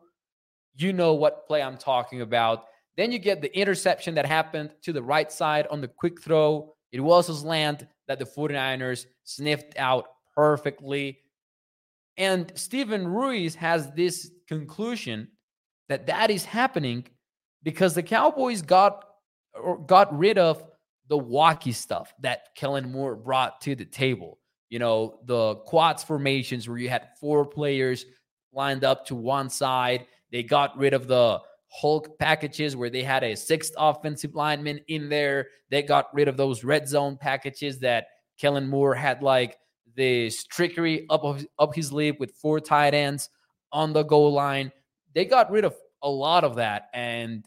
you 0.75 0.93
know 0.93 1.13
what 1.13 1.47
play 1.47 1.61
I'm 1.61 1.77
talking 1.77 2.21
about. 2.21 2.65
Then 2.97 3.11
you 3.11 3.19
get 3.19 3.41
the 3.41 3.57
interception 3.57 4.15
that 4.15 4.25
happened 4.25 4.71
to 4.83 4.93
the 4.93 5.01
right 5.01 5.31
side 5.31 5.67
on 5.67 5.81
the 5.81 5.87
quick 5.87 6.21
throw. 6.21 6.73
It 6.91 7.01
was 7.01 7.29
a 7.29 7.35
slant 7.35 7.85
that 8.07 8.19
the 8.19 8.25
49ers 8.25 9.05
sniffed 9.23 9.77
out 9.77 10.05
perfectly. 10.35 11.19
And 12.17 12.51
Steven 12.55 13.07
Ruiz 13.07 13.55
has 13.55 13.91
this 13.91 14.31
conclusion 14.47 15.29
that 15.89 16.07
that 16.07 16.31
is 16.31 16.45
happening 16.45 17.05
because 17.63 17.93
the 17.93 18.03
Cowboys 18.03 18.61
got 18.61 19.03
or 19.53 19.77
got 19.77 20.17
rid 20.17 20.37
of 20.37 20.63
the 21.09 21.17
wacky 21.17 21.73
stuff 21.73 22.13
that 22.21 22.49
Kellen 22.55 22.91
Moore 22.91 23.15
brought 23.15 23.61
to 23.61 23.75
the 23.75 23.85
table. 23.85 24.39
You 24.69 24.79
know, 24.79 25.19
the 25.25 25.55
quads 25.55 26.03
formations 26.03 26.67
where 26.67 26.77
you 26.77 26.89
had 26.89 27.09
four 27.19 27.45
players 27.45 28.05
lined 28.53 28.83
up 28.83 29.05
to 29.07 29.15
one 29.15 29.49
side. 29.49 30.05
They 30.31 30.43
got 30.43 30.77
rid 30.77 30.93
of 30.93 31.07
the 31.07 31.39
Hulk 31.69 32.17
packages 32.17 32.75
where 32.75 32.89
they 32.89 33.03
had 33.03 33.23
a 33.23 33.35
sixth 33.35 33.73
offensive 33.77 34.35
lineman 34.35 34.79
in 34.87 35.09
there. 35.09 35.47
They 35.69 35.83
got 35.83 36.13
rid 36.13 36.27
of 36.27 36.37
those 36.37 36.63
red 36.63 36.87
zone 36.87 37.17
packages 37.17 37.79
that 37.79 38.07
Kellen 38.37 38.67
Moore 38.67 38.95
had 38.95 39.21
like 39.21 39.57
this 39.95 40.43
trickery 40.45 41.05
up 41.09 41.23
of, 41.23 41.45
up 41.59 41.75
his 41.75 41.87
sleeve 41.87 42.15
with 42.19 42.35
four 42.35 42.59
tight 42.59 42.93
ends 42.93 43.29
on 43.71 43.93
the 43.93 44.03
goal 44.03 44.31
line. 44.31 44.71
They 45.13 45.25
got 45.25 45.51
rid 45.51 45.65
of 45.65 45.75
a 46.01 46.09
lot 46.09 46.43
of 46.43 46.55
that 46.55 46.89
and 46.93 47.45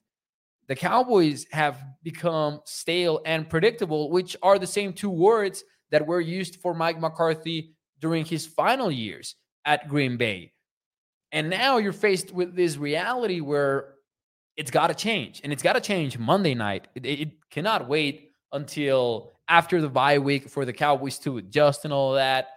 the 0.71 0.77
Cowboys 0.77 1.47
have 1.51 1.83
become 2.05 2.61
stale 2.65 3.21
and 3.27 3.49
predictable, 3.51 4.09
which 4.09 4.37
are 4.41 4.57
the 4.57 4.69
same 4.69 4.93
two 4.93 5.11
words 5.11 5.65
that 5.91 6.07
were 6.07 6.21
used 6.21 6.61
for 6.61 6.75
Mike 6.75 7.01
McCarthy 7.01 7.75
during 7.99 8.25
his 8.25 8.47
final 8.47 8.89
years 8.89 9.35
at 9.65 9.89
Green 9.89 10.17
Bay. 10.17 10.53
And 11.33 11.51
now 11.51 11.79
you're 11.79 11.93
faced 11.93 12.33
with 12.33 12.55
this 12.55 12.77
reality 12.77 13.41
where 13.41 13.95
it's 14.61 14.71
got 14.71 14.89
to 14.89 14.95
change, 14.95 15.41
and 15.43 15.55
it's 15.55 15.63
got 15.63 15.73
to 15.73 15.81
change 15.81 16.19
Monday 16.19 16.55
night. 16.55 16.87
It, 16.95 17.07
it, 17.07 17.29
cannot 17.51 17.89
wait 17.89 18.33
until 18.53 19.33
after 19.49 19.81
the 19.81 19.89
bye 19.89 20.19
week 20.19 20.51
for 20.51 20.67
the 20.67 20.73
Cowboys 20.73 21.19
to 21.21 21.39
adjust 21.39 21.87
and 21.87 21.95
all 21.95 22.13
that. 22.13 22.49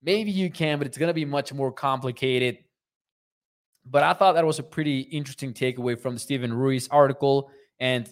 Maybe 0.00 0.30
you 0.30 0.50
can, 0.50 0.78
but 0.78 0.86
it's 0.86 0.96
going 0.96 1.08
to 1.08 1.14
be 1.14 1.24
much 1.24 1.52
more 1.52 1.72
complicated. 1.72 2.58
But 3.84 4.04
I 4.04 4.12
thought 4.12 4.34
that 4.34 4.46
was 4.46 4.60
a 4.60 4.62
pretty 4.62 5.00
interesting 5.00 5.52
takeaway 5.52 5.98
from 5.98 6.14
the 6.14 6.20
Steven 6.20 6.54
Ruiz 6.54 6.86
article. 6.92 7.50
And 7.80 8.08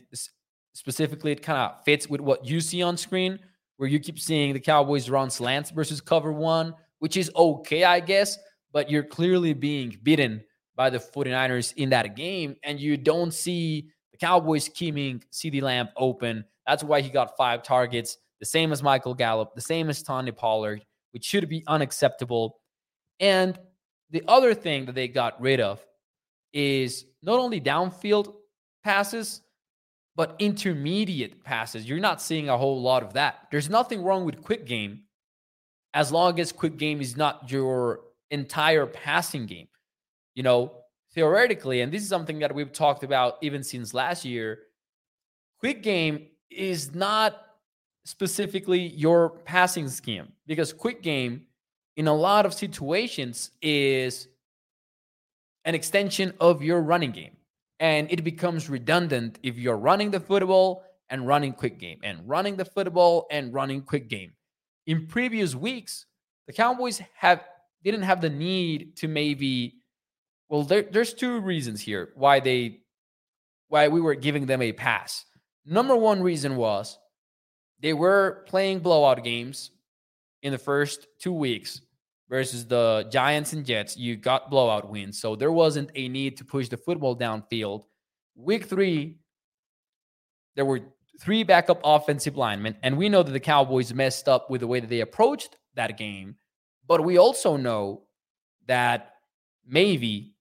specifically, 0.74 1.30
it 1.30 1.40
kind 1.40 1.60
of 1.60 1.84
fits 1.84 2.10
with 2.10 2.20
what 2.20 2.44
you 2.44 2.60
see 2.60 2.82
on 2.82 2.96
screen, 2.96 3.38
where 3.76 3.88
you 3.88 4.00
keep 4.00 4.18
seeing 4.18 4.54
the 4.54 4.60
Cowboys 4.60 5.08
run 5.08 5.30
slants 5.30 5.70
versus 5.70 6.00
cover 6.00 6.32
one, 6.32 6.74
which 6.98 7.16
is 7.16 7.30
okay, 7.36 7.84
I 7.84 8.00
guess. 8.00 8.36
But 8.72 8.90
you're 8.90 9.04
clearly 9.04 9.52
being 9.52 9.96
beaten 10.02 10.42
by 10.76 10.90
the 10.90 10.98
49ers 10.98 11.74
in 11.76 11.90
that 11.90 12.14
game. 12.14 12.56
And 12.62 12.78
you 12.78 12.96
don't 12.96 13.32
see 13.32 13.88
the 14.12 14.18
Cowboys 14.18 14.68
keeping 14.68 15.22
CeeDee 15.32 15.62
Lamb 15.62 15.88
open. 15.96 16.44
That's 16.66 16.84
why 16.84 17.00
he 17.00 17.08
got 17.08 17.36
five 17.36 17.62
targets, 17.62 18.18
the 18.40 18.46
same 18.46 18.72
as 18.72 18.82
Michael 18.82 19.14
Gallup, 19.14 19.54
the 19.54 19.60
same 19.60 19.88
as 19.88 20.02
Tony 20.02 20.32
Pollard, 20.32 20.84
which 21.12 21.24
should 21.24 21.48
be 21.48 21.64
unacceptable. 21.66 22.60
And 23.20 23.58
the 24.10 24.22
other 24.28 24.54
thing 24.54 24.86
that 24.86 24.94
they 24.94 25.08
got 25.08 25.40
rid 25.40 25.60
of 25.60 25.84
is 26.52 27.06
not 27.22 27.38
only 27.38 27.60
downfield 27.60 28.34
passes, 28.84 29.42
but 30.14 30.36
intermediate 30.38 31.44
passes. 31.44 31.88
You're 31.88 31.98
not 31.98 32.22
seeing 32.22 32.48
a 32.48 32.56
whole 32.56 32.80
lot 32.80 33.02
of 33.02 33.14
that. 33.14 33.48
There's 33.50 33.68
nothing 33.68 34.02
wrong 34.02 34.24
with 34.24 34.42
quick 34.42 34.66
game 34.66 35.02
as 35.92 36.12
long 36.12 36.38
as 36.40 36.52
quick 36.52 36.76
game 36.76 37.00
is 37.00 37.16
not 37.16 37.50
your 37.50 38.00
entire 38.30 38.86
passing 38.86 39.46
game 39.46 39.68
you 40.36 40.44
know, 40.44 40.72
theoretically, 41.12 41.80
and 41.80 41.92
this 41.92 42.02
is 42.02 42.08
something 42.08 42.38
that 42.38 42.54
we've 42.54 42.72
talked 42.72 43.02
about 43.02 43.38
even 43.40 43.64
since 43.64 43.92
last 43.92 44.24
year, 44.24 44.60
quick 45.58 45.82
game 45.82 46.26
is 46.50 46.94
not 46.94 47.42
specifically 48.04 48.86
your 48.86 49.30
passing 49.30 49.88
scheme 49.88 50.28
because 50.46 50.72
quick 50.72 51.02
game 51.02 51.42
in 51.96 52.06
a 52.06 52.14
lot 52.14 52.46
of 52.46 52.54
situations 52.54 53.50
is 53.62 54.28
an 55.64 55.74
extension 55.74 56.32
of 56.38 56.62
your 56.62 56.82
running 56.82 57.10
game 57.10 57.36
and 57.80 58.08
it 58.12 58.22
becomes 58.22 58.70
redundant 58.70 59.38
if 59.42 59.56
you're 59.58 59.76
running 59.76 60.10
the 60.10 60.20
football 60.20 60.84
and 61.08 61.26
running 61.26 61.52
quick 61.52 61.80
game 61.80 61.98
and 62.04 62.20
running 62.28 62.56
the 62.56 62.64
football 62.64 63.26
and 63.30 63.52
running 63.52 63.82
quick 63.82 64.08
game. 64.08 64.32
In 64.86 65.06
previous 65.06 65.54
weeks 65.56 66.06
the 66.46 66.52
cowboys 66.52 67.02
have 67.16 67.42
didn't 67.82 68.02
have 68.02 68.20
the 68.20 68.30
need 68.30 68.96
to 68.96 69.08
maybe 69.08 69.76
well, 70.48 70.62
there, 70.62 70.82
there's 70.82 71.14
two 71.14 71.40
reasons 71.40 71.80
here 71.80 72.10
why 72.14 72.40
they 72.40 72.80
why 73.68 73.88
we 73.88 74.00
were 74.00 74.14
giving 74.14 74.46
them 74.46 74.62
a 74.62 74.72
pass. 74.72 75.24
Number 75.64 75.96
one 75.96 76.22
reason 76.22 76.56
was 76.56 76.98
they 77.80 77.92
were 77.92 78.44
playing 78.46 78.78
blowout 78.78 79.24
games 79.24 79.72
in 80.42 80.52
the 80.52 80.58
first 80.58 81.08
two 81.20 81.32
weeks 81.32 81.80
versus 82.28 82.66
the 82.66 83.08
Giants 83.10 83.52
and 83.52 83.66
Jets. 83.66 83.96
You 83.96 84.16
got 84.16 84.50
blowout 84.50 84.88
wins, 84.88 85.20
so 85.20 85.34
there 85.34 85.52
wasn't 85.52 85.90
a 85.94 86.08
need 86.08 86.36
to 86.36 86.44
push 86.44 86.68
the 86.68 86.76
football 86.76 87.16
downfield. 87.16 87.84
Week 88.36 88.66
three, 88.66 89.16
there 90.54 90.64
were 90.64 90.80
three 91.20 91.42
backup 91.42 91.80
offensive 91.82 92.36
linemen, 92.36 92.76
and 92.82 92.96
we 92.96 93.08
know 93.08 93.22
that 93.22 93.32
the 93.32 93.40
Cowboys 93.40 93.92
messed 93.92 94.28
up 94.28 94.48
with 94.50 94.60
the 94.60 94.66
way 94.66 94.78
that 94.78 94.90
they 94.90 95.00
approached 95.00 95.56
that 95.74 95.98
game. 95.98 96.36
But 96.86 97.04
we 97.04 97.18
also 97.18 97.56
know 97.56 98.02
that 98.68 99.14
maybe 99.66 100.35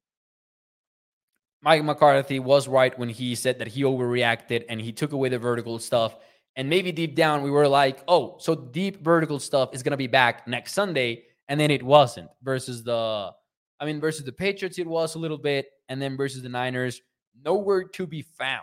Mike 1.66 1.84
McCarthy 1.84 2.38
was 2.40 2.68
right 2.68 2.98
when 3.00 3.10
he 3.10 3.34
said 3.34 3.58
that 3.58 3.68
he 3.68 3.82
overreacted 3.82 4.66
and 4.70 4.80
he 4.80 4.92
took 4.92 5.14
away 5.14 5.30
the 5.30 5.40
vertical 5.40 5.80
stuff. 5.80 6.16
And 6.56 6.70
maybe 6.70 6.92
deep 6.92 7.16
down, 7.16 7.42
we 7.42 7.50
were 7.50 7.68
like, 7.68 8.04
oh, 8.08 8.38
so 8.40 8.54
deep 8.54 9.04
vertical 9.04 9.40
stuff 9.40 9.74
is 9.74 9.82
going 9.82 9.92
to 9.92 9.98
be 9.98 10.06
back 10.06 10.48
next 10.48 10.74
Sunday. 10.74 11.24
And 11.50 11.60
then 11.60 11.72
it 11.72 11.82
wasn't 11.82 12.30
versus 12.44 12.84
the, 12.84 13.32
I 13.80 13.86
mean, 13.86 14.00
versus 14.00 14.24
the 14.24 14.32
Patriots, 14.32 14.78
it 14.78 14.86
was 14.86 15.16
a 15.16 15.20
little 15.20 15.40
bit. 15.40 15.66
And 15.90 16.00
then 16.00 16.16
versus 16.16 16.44
the 16.44 16.50
Niners, 16.50 17.02
nowhere 17.44 17.84
to 17.84 18.06
be 18.06 18.22
found. 18.22 18.62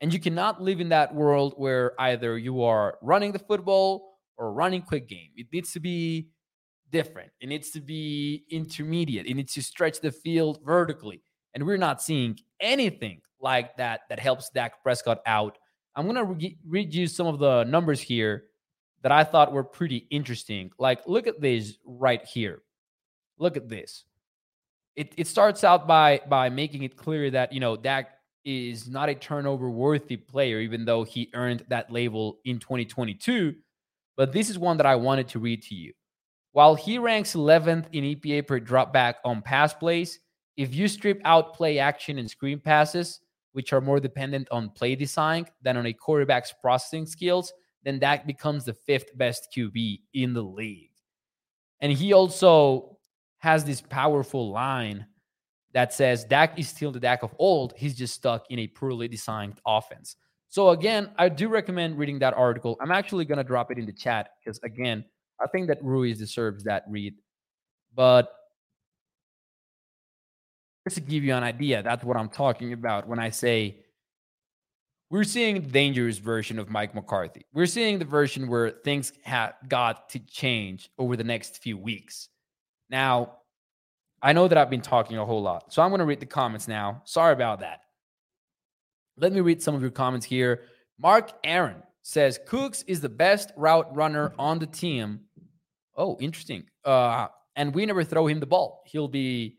And 0.00 0.12
you 0.12 0.20
cannot 0.20 0.62
live 0.62 0.80
in 0.80 0.90
that 0.90 1.12
world 1.12 1.54
where 1.56 2.00
either 2.00 2.38
you 2.38 2.62
are 2.62 2.98
running 3.02 3.32
the 3.32 3.40
football 3.40 4.20
or 4.36 4.52
running 4.52 4.82
quick 4.82 5.08
game. 5.08 5.30
It 5.34 5.48
needs 5.52 5.72
to 5.72 5.80
be 5.80 6.28
different. 6.90 7.32
It 7.40 7.48
needs 7.48 7.70
to 7.70 7.80
be 7.80 8.44
intermediate. 8.48 9.26
It 9.26 9.34
needs 9.34 9.54
to 9.54 9.62
stretch 9.62 10.00
the 10.00 10.12
field 10.12 10.60
vertically. 10.64 11.24
And 11.54 11.64
we're 11.64 11.76
not 11.76 12.02
seeing 12.02 12.38
anything 12.60 13.20
like 13.40 13.76
that 13.76 14.02
that 14.08 14.18
helps 14.18 14.50
Dak 14.50 14.82
Prescott 14.82 15.20
out. 15.26 15.58
I'm 15.96 16.04
going 16.04 16.16
to 16.16 16.24
re- 16.24 16.58
read 16.66 16.94
you 16.94 17.06
some 17.06 17.26
of 17.26 17.38
the 17.38 17.64
numbers 17.64 18.00
here 18.00 18.44
that 19.02 19.12
I 19.12 19.24
thought 19.24 19.52
were 19.52 19.64
pretty 19.64 20.06
interesting. 20.10 20.70
Like, 20.78 21.00
look 21.06 21.26
at 21.26 21.40
this 21.40 21.78
right 21.84 22.24
here. 22.24 22.62
Look 23.38 23.56
at 23.56 23.68
this. 23.68 24.04
It, 24.96 25.14
it 25.16 25.26
starts 25.28 25.62
out 25.62 25.86
by 25.86 26.20
by 26.28 26.48
making 26.48 26.82
it 26.82 26.96
clear 26.96 27.30
that 27.30 27.52
you 27.52 27.60
know 27.60 27.76
Dak 27.76 28.10
is 28.44 28.88
not 28.88 29.08
a 29.08 29.14
turnover 29.14 29.70
worthy 29.70 30.16
player, 30.16 30.58
even 30.58 30.84
though 30.84 31.04
he 31.04 31.30
earned 31.34 31.64
that 31.68 31.92
label 31.92 32.38
in 32.44 32.58
2022. 32.58 33.54
But 34.16 34.32
this 34.32 34.50
is 34.50 34.58
one 34.58 34.76
that 34.78 34.86
I 34.86 34.96
wanted 34.96 35.28
to 35.28 35.38
read 35.38 35.62
to 35.64 35.74
you. 35.74 35.92
While 36.52 36.74
he 36.74 36.98
ranks 36.98 37.34
11th 37.34 37.86
in 37.92 38.04
EPA 38.04 38.46
per 38.46 38.58
dropback 38.58 39.14
on 39.24 39.42
pass 39.42 39.74
plays, 39.74 40.18
if 40.58 40.74
you 40.74 40.88
strip 40.88 41.20
out 41.24 41.54
play 41.54 41.78
action 41.78 42.18
and 42.18 42.28
screen 42.28 42.58
passes, 42.58 43.20
which 43.52 43.72
are 43.72 43.80
more 43.80 44.00
dependent 44.00 44.48
on 44.50 44.68
play 44.70 44.96
design 44.96 45.46
than 45.62 45.76
on 45.76 45.86
a 45.86 45.92
quarterback's 45.92 46.52
processing 46.60 47.06
skills, 47.06 47.52
then 47.84 48.00
Dak 48.00 48.26
becomes 48.26 48.64
the 48.64 48.74
fifth 48.74 49.16
best 49.16 49.48
QB 49.56 50.00
in 50.14 50.34
the 50.34 50.42
league. 50.42 50.90
And 51.80 51.92
he 51.92 52.12
also 52.12 52.98
has 53.38 53.64
this 53.64 53.80
powerful 53.80 54.50
line 54.50 55.06
that 55.74 55.94
says 55.94 56.24
Dak 56.24 56.58
is 56.58 56.68
still 56.68 56.90
the 56.90 56.98
Dak 56.98 57.22
of 57.22 57.34
old. 57.38 57.72
He's 57.76 57.96
just 57.96 58.14
stuck 58.14 58.44
in 58.50 58.58
a 58.58 58.66
poorly 58.66 59.06
designed 59.06 59.60
offense. 59.64 60.16
So 60.48 60.70
again, 60.70 61.10
I 61.18 61.28
do 61.28 61.48
recommend 61.48 61.98
reading 61.98 62.18
that 62.18 62.34
article. 62.34 62.76
I'm 62.80 62.90
actually 62.90 63.26
to 63.26 63.44
drop 63.44 63.70
it 63.70 63.78
in 63.78 63.86
the 63.86 63.92
chat 63.92 64.30
because 64.42 64.58
again, 64.64 65.04
I 65.40 65.46
think 65.46 65.68
that 65.68 65.78
Ruiz 65.84 66.18
deserves 66.18 66.64
that 66.64 66.82
read. 66.88 67.14
But 67.94 68.32
just 70.88 71.04
to 71.04 71.10
give 71.10 71.22
you 71.22 71.34
an 71.34 71.42
idea, 71.42 71.82
that's 71.82 72.02
what 72.02 72.16
I'm 72.16 72.30
talking 72.30 72.72
about 72.72 73.06
when 73.06 73.18
I 73.18 73.30
say 73.30 73.76
we're 75.10 75.24
seeing 75.24 75.60
the 75.60 75.68
dangerous 75.68 76.18
version 76.18 76.58
of 76.58 76.70
Mike 76.70 76.94
McCarthy. 76.94 77.44
We're 77.52 77.66
seeing 77.66 77.98
the 77.98 78.04
version 78.04 78.48
where 78.48 78.70
things 78.70 79.12
have 79.22 79.54
got 79.68 80.08
to 80.10 80.18
change 80.18 80.90
over 80.98 81.16
the 81.16 81.24
next 81.24 81.62
few 81.62 81.76
weeks. 81.76 82.28
Now, 82.90 83.36
I 84.22 84.32
know 84.32 84.48
that 84.48 84.56
I've 84.56 84.70
been 84.70 84.80
talking 84.80 85.18
a 85.18 85.24
whole 85.24 85.42
lot. 85.42 85.72
So 85.72 85.82
I'm 85.82 85.90
going 85.90 86.00
to 86.00 86.04
read 86.04 86.20
the 86.20 86.26
comments 86.26 86.68
now. 86.68 87.02
Sorry 87.04 87.32
about 87.32 87.60
that. 87.60 87.80
Let 89.16 89.32
me 89.32 89.40
read 89.40 89.62
some 89.62 89.74
of 89.74 89.82
your 89.82 89.90
comments 89.90 90.26
here. 90.26 90.62
Mark 90.98 91.32
Aaron 91.44 91.82
says 92.02 92.40
Cooks 92.46 92.82
is 92.86 93.00
the 93.00 93.08
best 93.08 93.52
route 93.56 93.94
runner 93.94 94.32
on 94.38 94.58
the 94.58 94.66
team. 94.66 95.20
Oh, 95.96 96.16
interesting. 96.20 96.64
Uh, 96.84 97.28
and 97.56 97.74
we 97.74 97.84
never 97.86 98.04
throw 98.04 98.26
him 98.26 98.40
the 98.40 98.46
ball. 98.46 98.82
He'll 98.86 99.08
be 99.08 99.57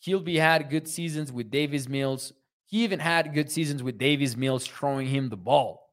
he'll 0.00 0.20
be 0.20 0.36
had 0.36 0.68
good 0.70 0.88
seasons 0.88 1.30
with 1.30 1.50
Davis 1.50 1.88
Mills. 1.88 2.32
He 2.66 2.84
even 2.84 2.98
had 2.98 3.32
good 3.32 3.50
seasons 3.50 3.82
with 3.82 3.98
Davis 3.98 4.36
Mills 4.36 4.66
throwing 4.66 5.06
him 5.06 5.28
the 5.28 5.36
ball. 5.36 5.88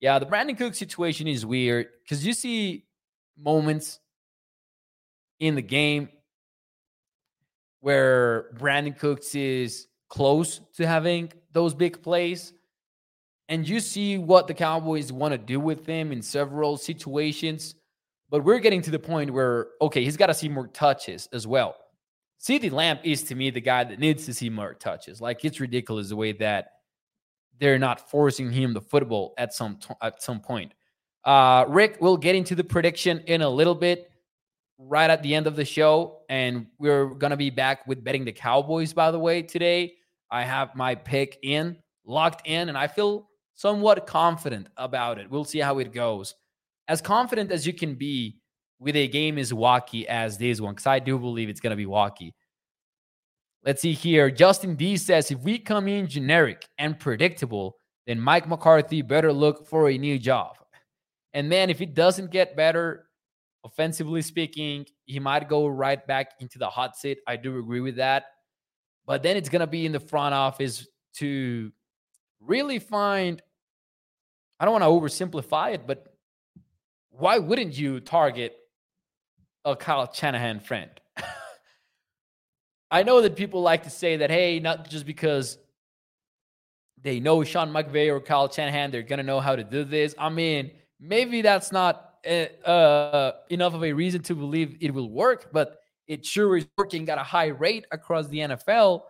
Yeah, 0.00 0.18
the 0.18 0.26
Brandin 0.26 0.58
Cook 0.58 0.74
situation 0.74 1.26
is 1.26 1.46
weird 1.46 1.88
because 2.02 2.26
you 2.26 2.32
see 2.32 2.84
moments 3.36 3.98
in 5.40 5.54
the 5.54 5.62
game 5.62 6.08
where 7.80 8.50
Brandin 8.58 8.98
Cooks 8.98 9.34
is 9.34 9.86
close 10.08 10.60
to 10.76 10.86
having 10.86 11.32
those 11.52 11.74
big 11.74 12.02
plays. 12.02 12.52
And 13.48 13.66
you 13.66 13.80
see 13.80 14.18
what 14.18 14.46
the 14.46 14.54
Cowboys 14.54 15.10
want 15.10 15.32
to 15.32 15.38
do 15.38 15.58
with 15.58 15.86
him 15.86 16.12
in 16.12 16.20
several 16.20 16.76
situations. 16.76 17.74
But 18.30 18.44
we're 18.44 18.58
getting 18.58 18.82
to 18.82 18.90
the 18.90 18.98
point 18.98 19.30
where, 19.30 19.68
okay, 19.80 20.04
he's 20.04 20.18
got 20.18 20.26
to 20.26 20.34
see 20.34 20.48
more 20.48 20.66
touches 20.66 21.28
as 21.32 21.46
well. 21.46 21.76
CeeDee 22.40 22.70
Lamb 22.70 22.98
is 23.02 23.24
to 23.24 23.34
me 23.34 23.50
the 23.50 23.60
guy 23.60 23.84
that 23.84 23.98
needs 23.98 24.26
to 24.26 24.34
see 24.34 24.48
more 24.48 24.74
touches. 24.74 25.20
Like 25.20 25.44
it's 25.44 25.60
ridiculous 25.60 26.08
the 26.08 26.16
way 26.16 26.32
that 26.32 26.72
they're 27.58 27.78
not 27.78 28.08
forcing 28.10 28.52
him 28.52 28.72
the 28.72 28.80
football 28.80 29.34
at 29.36 29.52
some 29.52 29.76
t- 29.76 29.94
at 30.00 30.22
some 30.22 30.40
point. 30.40 30.72
Uh, 31.24 31.64
Rick, 31.68 31.98
we'll 32.00 32.16
get 32.16 32.36
into 32.36 32.54
the 32.54 32.64
prediction 32.64 33.20
in 33.26 33.42
a 33.42 33.48
little 33.48 33.74
bit 33.74 34.10
right 34.78 35.10
at 35.10 35.22
the 35.22 35.34
end 35.34 35.46
of 35.46 35.56
the 35.56 35.64
show. 35.64 36.20
And 36.28 36.66
we're 36.78 37.08
to 37.30 37.36
be 37.36 37.50
back 37.50 37.86
with 37.86 38.04
betting 38.04 38.24
the 38.24 38.32
Cowboys, 38.32 38.92
by 38.92 39.10
the 39.10 39.18
way, 39.18 39.42
today. 39.42 39.94
I 40.30 40.44
have 40.44 40.74
my 40.76 40.94
pick 40.94 41.38
in, 41.42 41.76
locked 42.04 42.46
in, 42.46 42.68
and 42.68 42.78
I 42.78 42.86
feel 42.86 43.28
somewhat 43.54 44.06
confident 44.06 44.68
about 44.76 45.18
it. 45.18 45.30
We'll 45.30 45.44
see 45.44 45.58
how 45.58 45.78
it 45.78 45.92
goes. 45.92 46.34
As 46.86 47.00
confident 47.00 47.50
as 47.50 47.66
you 47.66 47.72
can 47.72 47.94
be 47.94 48.40
with 48.80 48.96
a 48.96 49.08
game 49.08 49.38
as 49.38 49.52
wacky 49.52 50.04
as 50.04 50.38
this 50.38 50.60
one, 50.60 50.74
because 50.74 50.86
I 50.86 50.98
do 50.98 51.18
believe 51.18 51.48
it's 51.48 51.60
going 51.60 51.70
to 51.70 51.76
be 51.76 51.86
wacky. 51.86 52.32
Let's 53.64 53.82
see 53.82 53.92
here. 53.92 54.30
Justin 54.30 54.76
D 54.76 54.96
says 54.96 55.30
if 55.30 55.40
we 55.40 55.58
come 55.58 55.88
in 55.88 56.06
generic 56.06 56.66
and 56.78 56.98
predictable, 56.98 57.76
then 58.06 58.20
Mike 58.20 58.48
McCarthy 58.48 59.02
better 59.02 59.32
look 59.32 59.66
for 59.66 59.90
a 59.90 59.98
new 59.98 60.18
job. 60.18 60.56
And 61.34 61.48
man, 61.48 61.68
if 61.68 61.80
it 61.80 61.94
doesn't 61.94 62.30
get 62.30 62.56
better, 62.56 63.06
offensively 63.64 64.22
speaking, 64.22 64.86
he 65.04 65.18
might 65.18 65.48
go 65.48 65.66
right 65.66 66.06
back 66.06 66.32
into 66.40 66.58
the 66.58 66.70
hot 66.70 66.96
seat. 66.96 67.18
I 67.26 67.36
do 67.36 67.58
agree 67.58 67.80
with 67.80 67.96
that. 67.96 68.24
But 69.06 69.22
then 69.22 69.36
it's 69.36 69.48
going 69.48 69.60
to 69.60 69.66
be 69.66 69.84
in 69.84 69.92
the 69.92 70.00
front 70.00 70.34
office 70.34 70.86
to 71.16 71.72
really 72.40 72.78
find, 72.78 73.42
I 74.60 74.64
don't 74.64 74.80
want 74.80 74.84
to 74.84 75.24
oversimplify 75.26 75.74
it, 75.74 75.86
but 75.86 76.06
why 77.10 77.38
wouldn't 77.38 77.76
you 77.76 78.00
target 78.00 78.54
a 79.64 79.76
Kyle 79.76 80.12
Shanahan 80.12 80.60
friend? 80.60 80.90
I 82.90 83.02
know 83.02 83.20
that 83.20 83.36
people 83.36 83.62
like 83.62 83.84
to 83.84 83.90
say 83.90 84.16
that, 84.18 84.30
hey, 84.30 84.60
not 84.60 84.88
just 84.88 85.06
because 85.06 85.58
they 87.02 87.20
know 87.20 87.44
Sean 87.44 87.70
McVay 87.70 88.08
or 88.08 88.20
Kyle 88.20 88.50
Shanahan, 88.50 88.90
they're 88.90 89.02
to 89.02 89.22
know 89.22 89.40
how 89.40 89.56
to 89.56 89.64
do 89.64 89.84
this. 89.84 90.14
I 90.18 90.28
mean, 90.28 90.70
maybe 91.00 91.42
that's 91.42 91.70
not 91.70 92.14
uh, 92.26 93.32
enough 93.50 93.74
of 93.74 93.84
a 93.84 93.92
reason 93.92 94.22
to 94.22 94.34
believe 94.34 94.76
it 94.80 94.92
will 94.92 95.10
work, 95.10 95.50
but 95.52 95.78
it 96.06 96.24
sure 96.24 96.56
is 96.56 96.66
working 96.76 97.08
at 97.08 97.18
a 97.18 97.22
high 97.22 97.48
rate 97.48 97.86
across 97.92 98.26
the 98.28 98.38
NFL. 98.38 99.02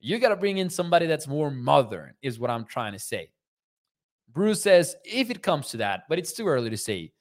You 0.00 0.18
got 0.18 0.28
to 0.30 0.36
bring 0.36 0.58
in 0.58 0.70
somebody 0.70 1.06
that's 1.06 1.26
more 1.26 1.50
modern, 1.50 2.14
is 2.22 2.38
what 2.38 2.50
I'm 2.50 2.64
trying 2.64 2.92
to 2.92 2.98
say. 2.98 3.30
Bruce 4.32 4.62
says 4.62 4.94
if 5.04 5.30
it 5.30 5.42
comes 5.42 5.68
to 5.70 5.78
that, 5.78 6.02
but 6.08 6.18
it's 6.18 6.32
too 6.32 6.46
early 6.46 6.70
to 6.70 6.76
say. 6.76 7.12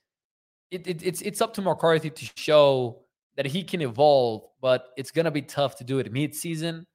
It, 0.72 0.88
it, 0.88 1.04
it's 1.04 1.22
it's 1.22 1.42
up 1.42 1.54
to 1.56 1.62
McCarthy 1.62 2.10
to 2.10 2.32
show 2.36 3.04
that 3.36 3.46
he 3.46 3.64
can 3.64 3.82
evolve, 3.82 4.44
but 4.62 4.90
it's 4.98 5.12
gonna 5.12 5.32
be 5.32 5.42
tough 5.42 5.76
to 5.78 5.84
do 5.84 6.00
it 6.00 6.12
mid-season. 6.12 6.86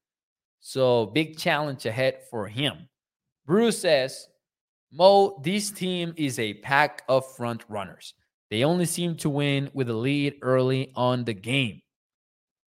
So 0.61 1.07
big 1.07 1.39
challenge 1.39 1.87
ahead 1.87 2.19
for 2.31 2.47
him. 2.47 2.89
Bruce 3.47 3.81
says 3.81 4.29
Mo, 4.93 5.41
this 5.43 5.71
team 5.71 6.13
is 6.17 6.39
a 6.39 6.55
pack 6.55 7.03
of 7.09 7.35
front 7.35 7.65
runners. 7.69 8.15
They 8.51 8.65
only 8.65 8.85
seem 8.85 9.17
to 9.17 9.31
win 9.31 9.71
with 9.73 9.89
a 9.89 9.95
lead 9.95 10.35
early 10.43 10.93
on 10.95 11.25
the 11.25 11.33
game. 11.33 11.81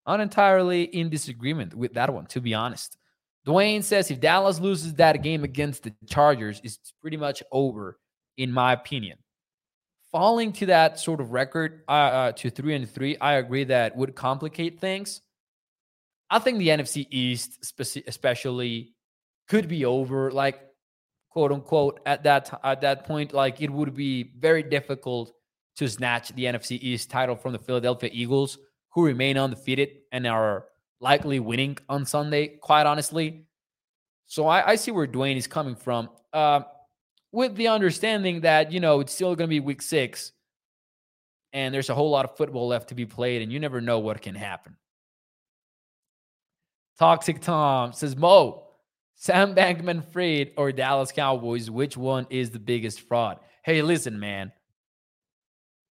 Not 0.08 0.20
entirely 0.20 0.84
in 0.84 1.10
disagreement 1.10 1.76
with 1.76 1.94
that 1.94 2.12
one, 2.12 2.26
to 2.28 2.42
be 2.42 2.56
honest. 2.56 2.98
Dwayne 3.46 3.84
says 3.84 4.10
if 4.10 4.20
Dallas 4.20 4.60
loses 4.60 4.96
that 4.96 5.22
game 5.22 5.44
against 5.44 5.84
the 5.84 5.94
Chargers, 6.08 6.60
it's 6.64 6.94
pretty 7.00 7.18
much 7.18 7.44
over, 7.52 8.00
in 8.38 8.52
my 8.52 8.74
opinion. 8.74 9.20
Falling 10.16 10.54
to 10.54 10.68
that 10.68 10.98
sort 10.98 11.20
of 11.20 11.34
record, 11.34 11.84
uh, 11.90 11.92
uh, 11.92 12.32
to 12.32 12.50
three 12.50 12.74
and 12.74 12.90
three, 12.90 13.18
I 13.18 13.34
agree 13.34 13.66
that 13.66 13.98
would 13.98 14.16
complicate 14.16 14.80
things. 14.80 15.22
I 16.30 16.40
think 16.40 16.58
the 16.58 16.70
NFC 16.70 17.06
East, 17.12 17.60
especially, 18.08 18.94
could 19.50 19.68
be 19.68 19.84
over. 19.84 20.32
Like 20.32 20.62
quote 21.36 21.52
unquote 21.52 22.00
at 22.06 22.24
that 22.24 22.60
at 22.64 22.80
that 22.80 23.04
point 23.04 23.34
like 23.34 23.62
it 23.62 23.70
would 23.70 23.94
be 23.94 24.32
very 24.40 24.64
difficult 24.64 25.34
to 25.76 25.90
snatch 25.90 26.30
the 26.30 26.46
NFC 26.46 26.80
East 26.82 27.10
title 27.10 27.36
from 27.36 27.52
the 27.52 27.60
Philadelphia 27.60 28.10
Eagles 28.14 28.58
who 28.94 29.06
remain 29.06 29.38
undefeated 29.38 29.90
and 30.14 30.26
are 30.26 30.68
likely 31.02 31.42
winning 31.42 31.78
on 31.90 32.06
Sunday 32.06 32.48
quite 32.48 32.86
honestly 32.86 33.46
so 34.28 34.48
I, 34.48 34.70
I 34.72 34.76
see 34.76 34.92
where 34.92 35.06
Dwayne 35.06 35.36
is 35.36 35.46
coming 35.46 35.76
from 35.76 36.10
uh, 36.32 36.62
with 37.36 37.56
the 37.56 37.68
understanding 37.68 38.42
that 38.42 38.72
you 38.72 38.80
know 38.80 39.02
it's 39.02 39.14
still 39.14 39.36
going 39.36 39.48
to 39.48 39.54
be 39.54 39.60
week 39.60 39.82
six 39.82 40.32
and 41.54 41.74
there's 41.74 41.90
a 41.90 41.96
whole 41.96 42.10
lot 42.10 42.26
of 42.26 42.36
football 42.38 42.68
left 42.68 42.90
to 42.90 42.96
be 42.96 43.06
played 43.06 43.42
and 43.42 43.52
you 43.52 43.60
never 43.60 43.82
know 43.82 44.00
what 44.00 44.22
can 44.22 44.36
happen 44.36 44.76
Toxic 46.98 47.42
Tom 47.42 47.92
says 47.94 48.16
Mo 48.16 48.66
Sam 49.16 49.56
Bankman 49.56 50.04
Fried 50.12 50.52
or 50.58 50.72
Dallas 50.72 51.12
Cowboys, 51.12 51.72
which 51.72 51.96
one 51.96 52.28
is 52.30 52.52
the 52.52 52.60
biggest 52.60 53.02
fraud? 53.02 53.40
Hey, 53.64 53.82
listen, 53.82 54.20
man. 54.20 54.52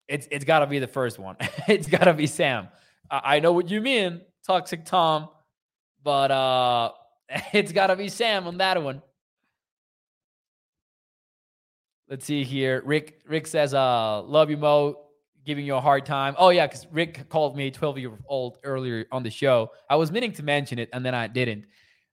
It's 0.09 0.27
it's 0.31 0.45
gotta 0.45 0.67
be 0.67 0.79
the 0.79 0.89
first 0.89 1.19
one. 1.19 1.37
it's 1.69 1.87
gotta 1.87 2.15
be 2.15 2.27
Sam. 2.27 2.69
I, 3.11 3.37
I 3.37 3.41
know 3.41 3.53
what 3.53 3.71
you 3.71 3.81
mean, 3.81 4.23
Toxic 4.47 4.85
Tom, 4.85 5.29
but 6.03 6.31
uh 6.31 6.93
it's 7.53 7.73
gotta 7.73 7.97
be 7.97 8.09
Sam 8.09 8.47
on 8.47 8.59
that 8.59 8.83
one. 8.83 9.03
Let's 12.11 12.27
see 12.27 12.43
here. 12.43 12.83
Rick 12.85 13.21
Rick 13.29 13.47
says, 13.47 13.73
uh, 13.73 14.23
love 14.23 14.51
you, 14.51 14.57
Mo. 14.57 15.07
Giving 15.47 15.65
you 15.65 15.77
a 15.77 15.81
hard 15.81 16.05
time. 16.05 16.35
Oh, 16.37 16.51
yeah, 16.51 16.67
because 16.67 16.87
Rick 16.91 17.29
called 17.31 17.57
me 17.57 17.71
12 17.71 17.99
year 17.99 18.13
old 18.29 18.59
earlier 18.65 19.07
on 19.11 19.23
the 19.23 19.31
show. 19.31 19.71
I 19.89 19.97
was 19.97 20.13
meaning 20.13 20.33
to 20.33 20.43
mention 20.43 20.79
it 20.79 20.91
and 20.93 21.07
then 21.07 21.15
I 21.15 21.29
didn't. 21.29 21.65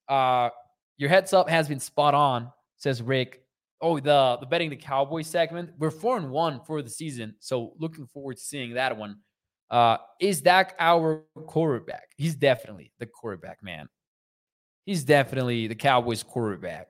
Uh 0.08 0.50
your 0.98 1.10
heads 1.10 1.34
up 1.34 1.50
has 1.50 1.68
been 1.68 1.80
spot 1.80 2.14
on, 2.14 2.52
says 2.78 3.02
Rick. 3.02 3.42
Oh, 3.82 4.00
the 4.00 4.38
the 4.40 4.46
betting 4.46 4.70
the 4.70 4.76
Cowboys 4.76 5.28
segment. 5.28 5.72
We're 5.78 5.92
four 5.92 6.18
and 6.18 6.32
one 6.32 6.62
for 6.66 6.82
the 6.82 6.90
season, 6.90 7.36
so 7.40 7.74
looking 7.78 8.06
forward 8.08 8.38
to 8.38 8.44
seeing 8.44 8.76
that 8.76 8.98
one. 8.98 9.18
Uh, 9.70 9.98
is 10.20 10.42
Dak 10.42 10.76
our 10.80 11.26
quarterback? 11.48 12.10
He's 12.16 12.36
definitely 12.36 12.92
the 13.00 13.06
quarterback, 13.06 13.62
man. 13.62 13.90
He's 14.86 15.04
definitely 15.04 15.68
the 15.68 15.76
Cowboys 15.76 16.24
quarterback. 16.24 16.88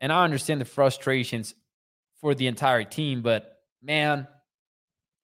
And 0.00 0.12
I 0.12 0.22
understand 0.22 0.60
the 0.60 0.64
frustrations 0.64 1.54
for 2.20 2.34
the 2.34 2.46
entire 2.46 2.84
team, 2.84 3.22
but 3.22 3.58
man, 3.82 4.26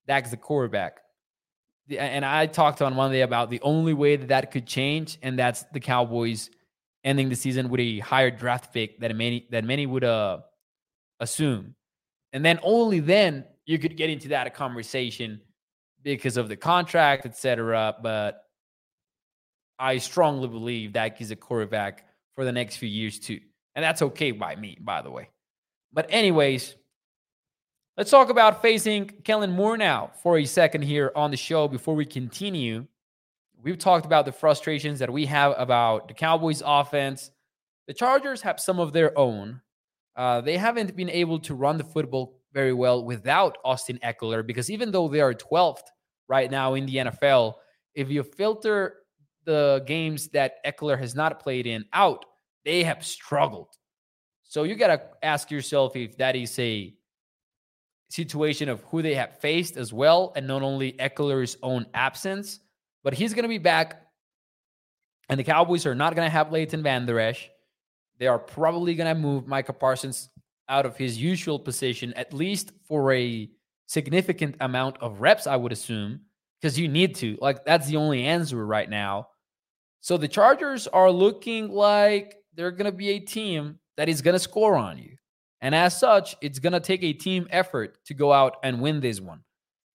Dak's 0.07 0.31
the 0.31 0.37
quarterback. 0.37 0.99
And 1.99 2.25
I 2.25 2.47
talked 2.47 2.81
on 2.81 2.95
Monday 2.95 3.21
about 3.21 3.51
the 3.51 3.61
only 3.61 3.93
way 3.93 4.17
that 4.17 4.29
that 4.29 4.51
could 4.51 4.67
change, 4.67 5.19
and 5.23 5.39
that's 5.39 5.65
the 5.73 5.81
Cowboys 5.81 6.49
ending 7.05 7.29
the 7.29 7.37
season 7.37 7.69
with 7.69 7.81
a 7.81 7.99
higher 7.99 8.31
draft 8.31 8.73
pick 8.73 9.01
that 9.01 9.15
many 9.15 9.47
that 9.51 9.65
many 9.65 9.85
would 9.85 10.05
uh, 10.05 10.39
assume, 11.21 11.75
and 12.33 12.43
then 12.43 12.59
only 12.63 13.01
then 13.01 13.45
you 13.67 13.79
could 13.79 13.99
get 13.99 14.09
into 14.09 14.29
that 14.29 14.55
conversation 14.55 15.43
because 16.03 16.39
of 16.39 16.49
the 16.49 16.57
contract, 16.57 17.27
etc. 17.27 17.95
But 18.03 18.43
I 19.79 19.99
strongly 19.99 20.49
believe 20.49 20.95
that 20.95 21.19
he's 21.19 21.31
a 21.31 21.37
quarterback 21.37 22.07
for 22.35 22.47
the 22.47 22.53
next 22.53 22.77
few 22.77 22.89
years 22.89 23.19
too, 23.19 23.41
and 23.75 23.85
that's 23.85 24.01
okay 24.01 24.31
by 24.31 24.57
me, 24.57 24.79
by 24.81 25.03
the 25.03 25.11
way. 25.11 25.29
But 25.93 26.07
anyways, 26.09 26.75
let's 27.97 28.11
talk 28.11 28.29
about 28.29 28.61
facing 28.61 29.07
Kellen 29.25 29.53
Moore 29.53 29.77
now 29.77 30.11
for 30.23 30.39
a 30.39 30.45
second 30.45 30.83
here 30.83 31.13
on 31.15 31.31
the 31.31 31.37
show 31.37 31.69
before 31.69 31.95
we 31.95 32.05
continue. 32.05 32.87
We've 33.63 33.79
talked 33.79 34.05
about 34.05 34.25
the 34.25 34.33
frustrations 34.33 34.99
that 34.99 35.13
we 35.13 35.27
have 35.27 35.55
about 35.57 36.09
the 36.09 36.15
Cowboys 36.15 36.63
offense. 36.65 37.31
The 37.87 37.95
Chargers 37.95 38.43
have 38.43 38.61
some 38.61 38.79
of 38.81 38.93
their 38.93 39.17
own. 39.19 39.61
Uh, 40.17 40.41
they 40.41 40.57
haven't 40.57 40.95
been 40.97 41.11
able 41.11 41.39
to 41.41 41.55
run 41.55 41.79
the 41.79 41.85
football 41.85 42.41
very 42.53 42.73
well 42.73 43.05
without 43.05 43.59
Austin 43.65 43.99
Ekeler 44.05 44.47
because 44.47 44.71
even 44.71 44.91
though 44.91 45.09
they 45.09 45.21
are 45.21 45.35
12th 45.35 45.83
right 46.29 46.51
now 46.51 46.75
in 46.75 46.87
the 46.87 46.97
NFL 46.97 47.55
if 47.95 48.11
you 48.11 48.23
filter 48.23 48.97
the 49.45 49.83
games 49.87 50.29
that 50.29 50.65
Ekeler 50.65 50.99
has 50.99 51.15
not 51.15 51.41
played 51.41 51.67
in 51.67 51.85
out, 51.93 52.25
they 52.65 52.83
have 52.83 53.05
struggled. 53.05 53.69
So 54.43 54.65
you 54.65 54.75
got 54.75 54.89
to 54.89 55.03
ask 55.23 55.51
yourself 55.51 55.97
if 55.97 56.17
that 56.19 56.37
is 56.37 56.59
a 56.59 56.95
situation 58.15 58.69
of 58.69 58.81
who 58.85 59.03
they 59.03 59.15
have 59.15 59.41
faced 59.41 59.77
as 59.77 59.93
well, 59.93 60.33
and 60.37 60.47
not 60.47 60.63
only 60.63 60.93
Ekeler's 60.93 61.57
own 61.63 61.85
absence, 61.95 62.61
but 63.03 63.13
he's 63.13 63.35
going 63.35 63.43
to 63.43 63.49
be 63.49 63.59
back. 63.59 64.03
And 65.29 65.41
the 65.41 65.45
Cowboys 65.45 65.85
are 65.85 65.97
not 65.97 66.15
going 66.15 66.27
to 66.27 66.31
have 66.31 66.53
Leighton 66.53 66.83
Vander 66.83 67.19
Esch. 67.19 67.51
They 68.19 68.29
are 68.29 68.39
probably 68.39 68.95
going 68.95 69.13
to 69.13 69.21
move 69.21 69.49
Micah 69.49 69.73
Parsons 69.73 70.29
out 70.69 70.87
of 70.87 70.97
his 70.97 71.21
usual 71.21 71.59
position, 71.59 72.13
at 72.15 72.33
least 72.33 72.71
for 72.87 73.13
a 73.13 73.51
significant 73.87 74.57
amount 74.61 74.97
of 75.01 75.21
reps, 75.21 75.49
I 75.49 75.57
would 75.57 75.73
assume, 75.73 76.21
because 76.61 76.79
you 76.79 76.87
need 76.87 77.17
to. 77.17 77.37
Like, 77.41 77.65
that's 77.65 77.89
the 77.89 77.97
only 77.97 78.25
answer 78.25 78.65
right 78.65 78.89
now. 78.89 79.29
So 80.01 80.17
the 80.17 80.29
Chargers 80.29 80.87
are 80.87 81.11
looking 81.11 81.69
like 81.69 82.37
they're 82.55 82.71
going 82.71 82.91
to 82.91 82.97
be 82.97 83.11
a 83.11 83.19
team 83.19 83.81
that 83.97 84.09
is 84.09 84.23
going 84.23 84.35
to 84.35 84.39
score 84.39 84.77
on 84.77 84.99
you. 84.99 85.17
And 85.65 85.75
as 85.75 85.99
such, 85.99 86.37
it's 86.43 86.59
going 86.59 86.75
to 86.75 86.79
take 86.81 87.03
a 87.03 87.15
team 87.15 87.49
effort 87.49 87.97
to 88.05 88.13
go 88.13 88.35
out 88.35 88.59
and 88.63 88.83
win 88.83 89.01
this 89.01 89.19
one. 89.19 89.41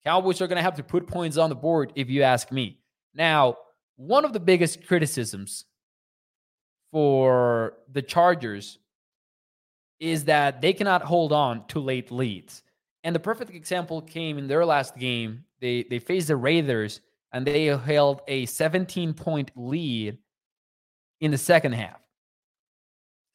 Cowboys 0.04 0.42
are 0.42 0.48
going 0.48 0.56
to 0.56 0.64
have 0.64 0.78
to 0.78 0.84
put 0.84 1.06
points 1.06 1.38
on 1.38 1.50
the 1.50 1.56
board, 1.56 1.94
if 1.94 2.10
you 2.10 2.24
ask 2.24 2.52
me. 2.52 2.80
Now, 3.14 3.56
one 3.96 4.26
of 4.26 4.34
the 4.34 4.40
biggest 4.40 4.88
criticisms 4.88 5.66
for 6.92 7.76
the 7.92 8.02
Chargers 8.02 8.80
is 10.00 10.26
that 10.26 10.60
they 10.60 10.74
cannot 10.74 11.04
hold 11.04 11.32
on 11.32 11.68
to 11.68 11.80
late 11.80 12.10
leads. 12.10 12.64
And 13.04 13.16
the 13.16 13.20
perfect 13.20 13.52
example 13.52 14.02
came 14.02 14.40
in 14.40 14.48
their 14.48 14.66
last 14.66 14.98
game. 14.98 15.44
They 15.62 15.84
they 15.84 16.00
faced 16.00 16.30
the 16.30 16.36
Raiders 16.36 17.00
and 17.32 17.46
they 17.46 17.66
held 17.66 18.22
a 18.28 18.48
17 18.48 19.14
point 19.14 19.52
lead 19.56 20.18
in 21.22 21.30
the 21.30 21.38
second 21.38 21.74
half. 21.74 22.00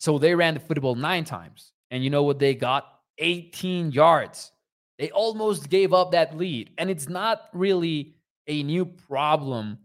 So 0.00 0.18
they 0.18 0.34
ran 0.34 0.54
the 0.54 0.60
football 0.60 0.96
nine 0.96 1.24
times. 1.24 1.73
And 1.90 2.02
you 2.02 2.10
know 2.10 2.22
what 2.22 2.38
they 2.38 2.54
got? 2.54 2.86
18 3.18 3.92
yards. 3.92 4.50
They 4.98 5.10
almost 5.10 5.68
gave 5.68 5.92
up 5.92 6.12
that 6.12 6.36
lead. 6.36 6.70
And 6.78 6.90
it's 6.90 7.08
not 7.08 7.48
really 7.52 8.14
a 8.46 8.62
new 8.62 8.84
problem 8.84 9.78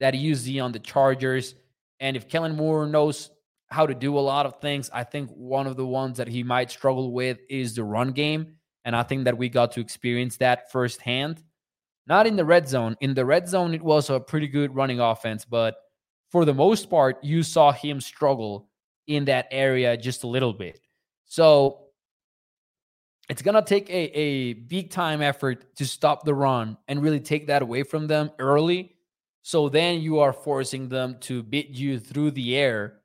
that 0.00 0.14
you 0.14 0.34
see 0.34 0.60
on 0.60 0.72
the 0.72 0.78
Chargers. 0.78 1.54
And 2.00 2.16
if 2.16 2.28
Kellen 2.28 2.56
Moore 2.56 2.86
knows 2.86 3.30
how 3.68 3.86
to 3.86 3.94
do 3.94 4.18
a 4.18 4.20
lot 4.20 4.46
of 4.46 4.60
things, 4.60 4.90
I 4.92 5.04
think 5.04 5.30
one 5.30 5.66
of 5.66 5.76
the 5.76 5.86
ones 5.86 6.16
that 6.18 6.28
he 6.28 6.42
might 6.42 6.70
struggle 6.70 7.12
with 7.12 7.38
is 7.48 7.74
the 7.74 7.84
run 7.84 8.12
game. 8.12 8.56
And 8.84 8.96
I 8.96 9.02
think 9.02 9.24
that 9.24 9.36
we 9.36 9.48
got 9.48 9.72
to 9.72 9.80
experience 9.80 10.38
that 10.38 10.72
firsthand. 10.72 11.42
Not 12.06 12.26
in 12.26 12.36
the 12.36 12.44
red 12.44 12.68
zone. 12.68 12.96
In 13.00 13.14
the 13.14 13.24
red 13.24 13.48
zone, 13.48 13.74
it 13.74 13.82
was 13.82 14.10
a 14.10 14.18
pretty 14.18 14.48
good 14.48 14.74
running 14.74 15.00
offense, 15.00 15.44
but 15.44 15.76
for 16.30 16.44
the 16.44 16.54
most 16.54 16.88
part, 16.88 17.22
you 17.22 17.42
saw 17.42 17.72
him 17.72 18.00
struggle 18.00 18.68
in 19.06 19.26
that 19.26 19.48
area 19.50 19.96
just 19.96 20.24
a 20.24 20.28
little 20.28 20.52
bit. 20.52 20.80
So 21.30 21.82
it's 23.28 23.40
going 23.40 23.54
to 23.54 23.62
take 23.62 23.88
a, 23.88 24.18
a 24.18 24.52
big 24.54 24.90
time 24.90 25.22
effort 25.22 25.76
to 25.76 25.86
stop 25.86 26.24
the 26.24 26.34
run 26.34 26.76
and 26.88 27.00
really 27.00 27.20
take 27.20 27.46
that 27.46 27.62
away 27.62 27.84
from 27.84 28.08
them 28.08 28.32
early. 28.40 28.96
So 29.42 29.68
then 29.68 30.00
you 30.00 30.18
are 30.18 30.32
forcing 30.32 30.88
them 30.88 31.18
to 31.20 31.44
beat 31.44 31.70
you 31.70 32.00
through 32.00 32.32
the 32.32 32.56
air. 32.56 33.02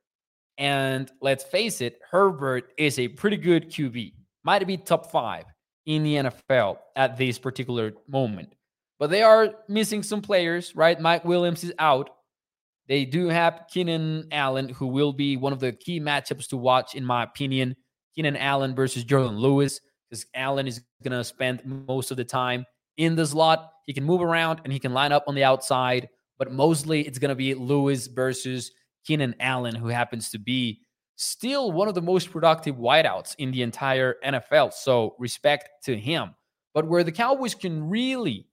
And 0.57 1.11
let's 1.21 1.43
face 1.43 1.81
it, 1.81 1.99
Herbert 2.09 2.73
is 2.79 2.97
a 2.97 3.09
pretty 3.09 3.37
good 3.37 3.69
QB, 3.69 4.13
might 4.43 4.65
be 4.65 4.77
top 4.77 5.11
five 5.11 5.45
in 5.85 6.01
the 6.01 6.15
NFL 6.15 6.79
at 6.95 7.17
this 7.17 7.37
particular 7.37 7.93
moment. 8.07 8.55
But 8.97 9.11
they 9.11 9.21
are 9.21 9.53
missing 9.67 10.01
some 10.01 10.23
players, 10.23 10.75
right? 10.75 10.99
Mike 10.99 11.25
Williams 11.25 11.63
is 11.63 11.73
out. 11.77 12.09
They 12.87 13.05
do 13.05 13.27
have 13.27 13.65
Keenan 13.71 14.29
Allen, 14.31 14.69
who 14.69 14.87
will 14.87 15.13
be 15.13 15.37
one 15.37 15.53
of 15.53 15.59
the 15.59 15.73
key 15.73 15.99
matchups 15.99 16.47
to 16.47 16.57
watch, 16.57 16.95
in 16.95 17.05
my 17.05 17.21
opinion. 17.21 17.75
Keenan 18.15 18.37
Allen 18.37 18.75
versus 18.75 19.03
Jourdan 19.03 19.37
Lewis, 19.37 19.79
because 20.09 20.25
Allen 20.33 20.67
is 20.67 20.81
going 21.03 21.17
to 21.17 21.23
spend 21.23 21.61
most 21.87 22.11
of 22.11 22.17
the 22.17 22.23
time 22.23 22.65
in 22.97 23.15
the 23.15 23.25
slot. 23.25 23.71
He 23.85 23.93
can 23.93 24.03
move 24.03 24.21
around 24.21 24.61
and 24.63 24.71
he 24.71 24.79
can 24.79 24.93
line 24.93 25.11
up 25.11 25.25
on 25.27 25.35
the 25.35 25.43
outside, 25.43 26.09
but 26.37 26.51
mostly 26.51 27.01
it's 27.01 27.19
going 27.19 27.29
to 27.29 27.35
be 27.35 27.53
Lewis 27.53 28.07
versus 28.07 28.71
Keenan 29.05 29.35
Allen, 29.39 29.75
who 29.75 29.87
happens 29.87 30.29
to 30.31 30.39
be 30.39 30.81
still 31.15 31.71
one 31.71 31.87
of 31.87 31.95
the 31.95 32.01
most 32.01 32.31
productive 32.31 32.75
wideouts 32.75 33.35
in 33.37 33.51
the 33.51 33.61
entire 33.61 34.15
NFL. 34.25 34.73
So 34.73 35.15
respect 35.19 35.69
to 35.85 35.97
him. 35.97 36.35
But 36.73 36.87
where 36.87 37.03
the 37.03 37.11
Cowboys 37.11 37.55
can 37.55 37.89
really 37.89 38.47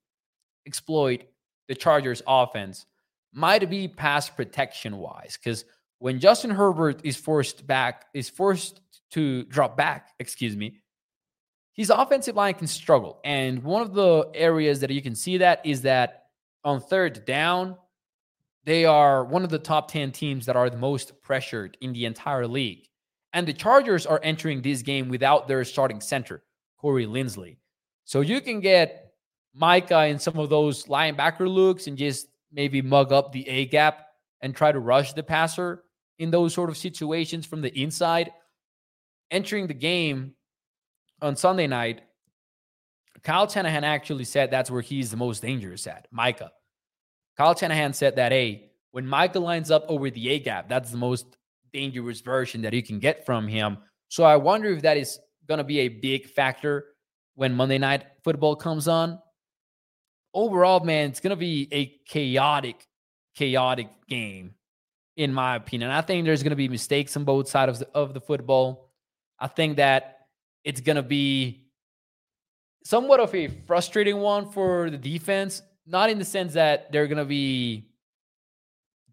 exploit 0.67 1.25
the 1.69 1.75
Chargers 1.75 2.23
offense 2.27 2.87
might 3.33 3.69
be 3.69 3.89
pass 3.89 4.29
protection 4.29 4.99
wise 4.99 5.39
because 5.43 5.65
when 5.99 6.21
Justin 6.21 6.51
Herbert 6.51 7.01
is 7.03 7.17
forced 7.17 7.67
back 7.67 8.05
is 8.13 8.29
forced 8.29 8.82
to 9.13 9.45
drop 9.45 9.77
back, 9.77 10.11
excuse 10.19 10.57
me, 10.57 10.81
his 11.75 11.91
offensive 11.91 12.37
line 12.37 12.55
can 12.55 12.67
struggle. 12.67 13.21
And 13.25 13.63
one 13.63 13.83
of 13.83 13.95
the 13.95 14.31
areas 14.35 14.81
that 14.81 14.91
you 14.91 15.01
can 15.01 15.15
see 15.15 15.39
that 15.39 15.65
is 15.65 15.83
that 15.83 16.27
on 16.65 16.81
third 16.81 17.25
down, 17.25 17.77
they 18.65 18.85
are 18.85 19.25
one 19.25 19.43
of 19.43 19.51
the 19.51 19.59
top 19.59 19.91
10 19.91 20.13
teams 20.13 20.47
that 20.47 20.57
are 20.57 20.71
the 20.71 20.77
most 20.77 21.21
pressured 21.23 21.77
in 21.81 21.93
the 21.93 22.05
entire 22.05 22.47
league. 22.47 22.87
And 23.33 23.47
the 23.47 23.53
Chargers 23.53 24.07
are 24.07 24.21
entering 24.23 24.61
this 24.61 24.83
game 24.83 25.09
without 25.09 25.49
their 25.49 25.65
starting 25.65 26.01
center, 26.01 26.43
Corey 26.77 27.07
Linsley. 27.07 27.57
So 28.05 28.21
you 28.21 28.41
can 28.41 28.61
get 28.61 29.15
Micah 29.55 30.07
in 30.07 30.19
some 30.19 30.39
of 30.39 30.51
those 30.51 30.85
linebacker 30.85 31.49
looks 31.49 31.87
and 31.87 31.97
just 31.97 32.29
maybe 32.53 32.83
mug 32.83 33.13
up 33.13 33.33
the 33.33 33.49
A 33.49 33.67
gap 33.67 34.07
and 34.43 34.55
try 34.55 34.71
to 34.71 34.79
rush 34.79 35.15
the 35.15 35.23
passer 35.23 35.85
in 36.19 36.31
those 36.31 36.53
sort 36.53 36.69
of 36.69 36.77
situations 36.77 37.47
from 37.47 37.63
the 37.63 37.77
inside. 37.81 38.31
Entering 39.33 39.67
the 39.67 39.75
game 39.75 40.35
on 41.21 41.35
Sunday 41.35 41.67
night, 41.67 42.03
Kyle 43.25 43.49
Shanahan 43.49 43.83
actually 43.83 44.25
said 44.25 44.51
that's 44.51 44.71
where 44.71 44.83
he's 44.83 45.11
the 45.11 45.17
most 45.17 45.43
dangerous 45.43 45.89
at, 45.89 46.07
Micah. 46.13 46.53
Kyle 47.37 47.57
Shanahan 47.57 47.93
said 47.93 48.15
that, 48.17 48.31
hey, 48.31 48.71
when 48.93 49.07
Micah 49.07 49.41
lines 49.41 49.73
up 49.73 49.85
over 49.89 50.09
the 50.09 50.29
A 50.29 50.39
gap, 50.39 50.69
that's 50.69 50.91
the 50.91 50.97
most 50.97 51.37
dangerous 51.73 52.21
version 52.21 52.63
that 52.63 52.73
you 52.75 52.83
can 52.83 53.01
get 53.01 53.27
from 53.27 53.49
him. 53.49 53.79
So 54.09 54.23
I 54.23 54.37
wonder 54.37 54.69
if 54.69 54.83
that 54.83 54.97
is 54.97 55.19
going 55.49 55.59
to 55.59 55.65
be 55.65 55.81
a 55.81 55.89
big 55.89 56.29
factor 56.29 56.85
when 57.35 57.55
Monday 57.55 57.79
night 57.79 58.05
football 58.23 58.55
comes 58.55 58.87
on 58.87 59.19
overall, 60.35 60.81
man, 60.81 61.11
it's 61.11 61.21
going 61.21 61.31
to 61.31 61.37
be 61.37 61.69
a 61.73 61.87
chaotic, 62.07 62.87
chaotic 63.35 63.89
game, 64.09 64.55
in 65.17 65.33
my 65.33 65.57
opinion. 65.57 65.91
I 65.91 66.01
think 66.01 66.25
there's 66.25 66.43
going 66.43 66.51
to 66.51 66.57
be 66.57 66.69
mistakes 66.69 67.17
on 67.17 67.25
both 67.25 67.49
sides 67.49 67.81
of 67.81 67.87
the, 67.87 67.97
of 67.97 68.15
the 68.15 68.21
football. 68.21 68.92
I 69.43 69.49
think 69.49 69.79
that 69.79 70.29
it's 70.63 70.81
going 70.81 70.97
to 70.97 71.03
be 71.03 71.67
somewhat 72.85 73.19
of 73.19 73.35
a 73.35 73.49
frustrating 73.67 74.19
one 74.19 74.49
for 74.53 74.89
the 74.89 74.97
defense, 74.97 75.63
not 75.85 76.11
in 76.11 76.19
the 76.21 76.25
sense 76.25 76.55
that 76.55 76.93
they're 76.93 77.09
going 77.09 77.19
to 77.19 77.25
be 77.25 77.89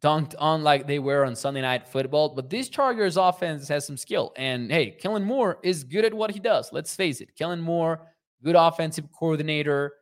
dunked 0.02 0.36
on 0.38 0.64
like 0.64 0.86
they 0.86 1.00
were 1.00 1.26
on 1.26 1.36
Sunday 1.36 1.62
night 1.62 1.88
football, 1.88 2.30
but 2.30 2.48
this 2.48 2.70
Chargers 2.70 3.18
offense 3.18 3.68
has 3.68 3.88
some 3.88 3.98
skill. 3.98 4.32
And 4.36 4.72
hey, 4.72 4.92
Kellen 4.92 5.24
Moore 5.24 5.58
is 5.64 5.84
good 5.84 6.06
at 6.06 6.14
what 6.14 6.30
he 6.30 6.40
does. 6.40 6.72
Let's 6.72 6.96
face 6.96 7.22
it. 7.22 7.36
Kellen 7.36 7.60
Moore, 7.60 8.08
good 8.44 8.56
offensive 8.56 9.12
coordinator, 9.12 9.94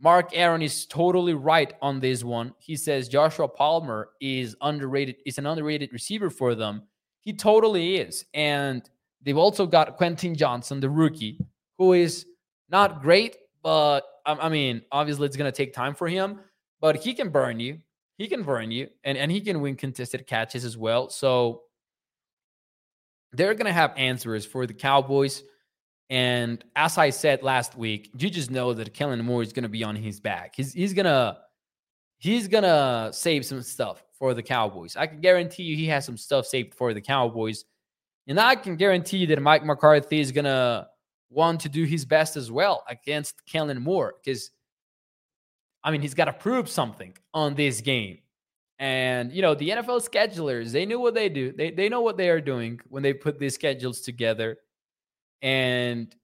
Mark 0.00 0.30
Aaron 0.34 0.60
is 0.60 0.84
totally 0.84 1.32
right 1.32 1.72
on 1.80 1.98
this 1.98 2.22
one. 2.22 2.52
He 2.58 2.76
says 2.76 3.08
Joshua 3.08 3.48
Palmer 3.48 4.10
is 4.20 4.54
underrated, 4.60 5.16
is 5.24 5.38
an 5.38 5.46
underrated 5.46 5.94
receiver 5.94 6.28
for 6.28 6.54
them. 6.54 6.82
He 7.20 7.32
totally 7.32 7.96
is. 7.96 8.26
And 8.34 8.88
they've 9.24 9.36
also 9.36 9.66
got 9.66 9.96
Quentin 9.96 10.34
Johnson, 10.34 10.80
the 10.80 10.90
rookie, 10.90 11.38
who 11.78 11.92
is 11.92 12.26
not 12.68 13.02
great, 13.02 13.36
but 13.62 14.02
um, 14.26 14.38
I 14.40 14.48
mean, 14.48 14.82
obviously 14.92 15.26
it's 15.26 15.36
going 15.36 15.50
to 15.50 15.56
take 15.56 15.72
time 15.72 15.94
for 15.94 16.08
him, 16.08 16.40
but 16.80 16.96
he 16.96 17.14
can 17.14 17.30
burn 17.30 17.60
you. 17.60 17.78
He 18.18 18.28
can 18.28 18.42
burn 18.42 18.70
you 18.70 18.88
and, 19.02 19.18
and 19.18 19.30
he 19.30 19.40
can 19.40 19.60
win 19.60 19.76
contested 19.76 20.26
catches 20.26 20.64
as 20.64 20.76
well. 20.76 21.10
So 21.10 21.62
they're 23.32 23.54
going 23.54 23.66
to 23.66 23.72
have 23.72 23.92
answers 23.96 24.46
for 24.46 24.66
the 24.66 24.74
Cowboys. 24.74 25.42
And 26.10 26.64
as 26.76 26.96
I 26.98 27.10
said 27.10 27.42
last 27.42 27.76
week, 27.76 28.10
you 28.16 28.30
just 28.30 28.50
know 28.50 28.72
that 28.74 28.94
Kellen 28.94 29.24
Moore 29.24 29.42
is 29.42 29.52
going 29.52 29.64
to 29.64 29.68
be 29.68 29.82
on 29.82 29.96
his 29.96 30.20
back. 30.20 30.54
He's 30.54 30.72
he's 30.72 30.92
gonna 30.92 31.38
he's 32.18 32.46
gonna 32.46 33.08
save 33.12 33.44
some 33.46 33.62
stuff 33.62 34.04
for 34.12 34.34
the 34.34 34.42
Cowboys. 34.42 34.96
I 34.96 35.06
can 35.06 35.20
guarantee 35.20 35.62
you 35.62 35.76
he 35.76 35.86
has 35.86 36.04
some 36.04 36.18
stuff 36.18 36.46
saved 36.46 36.74
for 36.74 36.92
the 36.92 37.00
Cowboys, 37.00 37.64
and 38.26 38.40
I 38.40 38.56
can 38.56 38.76
guarantee 38.76 39.26
that 39.26 39.40
Mike 39.40 39.64
McCarthy 39.64 40.20
is 40.20 40.32
gonna 40.32 40.88
want 41.30 41.60
to 41.62 41.68
do 41.68 41.84
his 41.84 42.04
best 42.04 42.36
as 42.36 42.50
well 42.50 42.84
against 42.88 43.44
Kellen 43.46 43.82
Moore 43.82 44.14
because 44.22 44.50
I 45.82 45.90
mean 45.90 46.00
he's 46.00 46.14
got 46.14 46.26
to 46.26 46.32
prove 46.32 46.68
something 46.68 47.16
on 47.32 47.54
this 47.54 47.80
game. 47.80 48.18
And 48.78 49.32
you 49.32 49.42
know 49.42 49.54
the 49.54 49.70
NFL 49.70 50.08
schedulers, 50.08 50.72
they 50.72 50.86
knew 50.86 51.00
what 51.00 51.14
they 51.14 51.28
do. 51.28 51.52
They 51.52 51.70
they 51.70 51.88
know 51.88 52.00
what 52.00 52.16
they 52.16 52.30
are 52.30 52.40
doing 52.40 52.80
when 52.88 53.02
they 53.02 53.12
put 53.12 53.38
these 53.38 53.54
schedules 53.54 54.00
together 54.00 54.58
and 55.42 56.14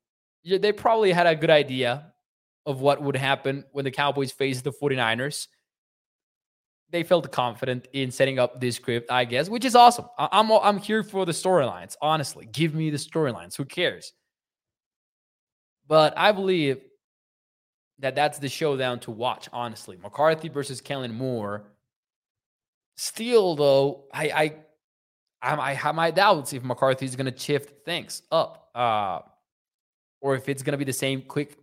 they 0.44 0.72
probably 0.72 1.12
had 1.12 1.26
a 1.26 1.36
good 1.36 1.50
idea 1.50 2.12
of 2.66 2.80
what 2.80 3.02
would 3.02 3.16
happen 3.16 3.64
when 3.72 3.84
the 3.84 3.90
Cowboys 3.90 4.32
face 4.32 4.62
the 4.62 4.72
49ers. 4.72 5.48
They 6.90 7.02
felt 7.02 7.30
confident 7.30 7.88
in 7.92 8.10
setting 8.10 8.38
up 8.38 8.60
this 8.60 8.76
script, 8.76 9.10
I 9.10 9.24
guess, 9.24 9.48
which 9.48 9.64
is 9.64 9.74
awesome. 9.74 10.06
I'm 10.18 10.50
I'm 10.50 10.78
here 10.78 11.02
for 11.02 11.24
the 11.24 11.32
storylines. 11.32 11.96
Honestly, 12.02 12.48
give 12.50 12.74
me 12.74 12.90
the 12.90 12.96
storylines. 12.96 13.56
Who 13.56 13.64
cares? 13.64 14.12
But 15.86 16.14
I 16.16 16.32
believe 16.32 16.80
that 18.00 18.14
that's 18.14 18.38
the 18.38 18.48
showdown 18.48 19.00
to 19.00 19.10
watch. 19.10 19.48
Honestly, 19.52 19.96
McCarthy 20.02 20.48
versus 20.48 20.80
Kellen 20.80 21.14
Moore. 21.14 21.64
Still, 22.96 23.56
though, 23.56 24.04
I 24.12 24.54
I 25.42 25.60
I 25.60 25.74
have 25.74 25.94
my 25.94 26.10
doubts 26.10 26.52
if 26.52 26.62
McCarthy 26.62 27.06
is 27.06 27.16
going 27.16 27.32
to 27.32 27.38
shift 27.38 27.84
things 27.84 28.22
up, 28.30 28.70
uh, 28.74 29.20
or 30.20 30.34
if 30.34 30.48
it's 30.48 30.62
going 30.62 30.72
to 30.72 30.78
be 30.78 30.84
the 30.84 30.92
same 30.92 31.22
quick 31.22 31.56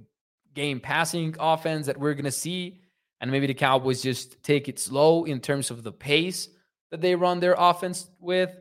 game 0.54 0.80
passing 0.80 1.36
offense 1.40 1.86
that 1.86 2.00
we're 2.00 2.14
going 2.14 2.26
to 2.26 2.32
see 2.32 2.82
and 3.20 3.32
maybe 3.32 3.48
the 3.48 3.54
Cowboys 3.54 4.02
just 4.02 4.42
take 4.44 4.68
it 4.68 4.80
slow 4.80 5.24
in 5.24 5.40
terms 5.40 5.72
of 5.72 5.84
the 5.84 5.92
pace 5.92 6.50
that 6.92 7.02
they 7.02 7.16
run 7.16 7.40
their 7.40 7.56
offense 7.58 8.08
with. 8.20 8.52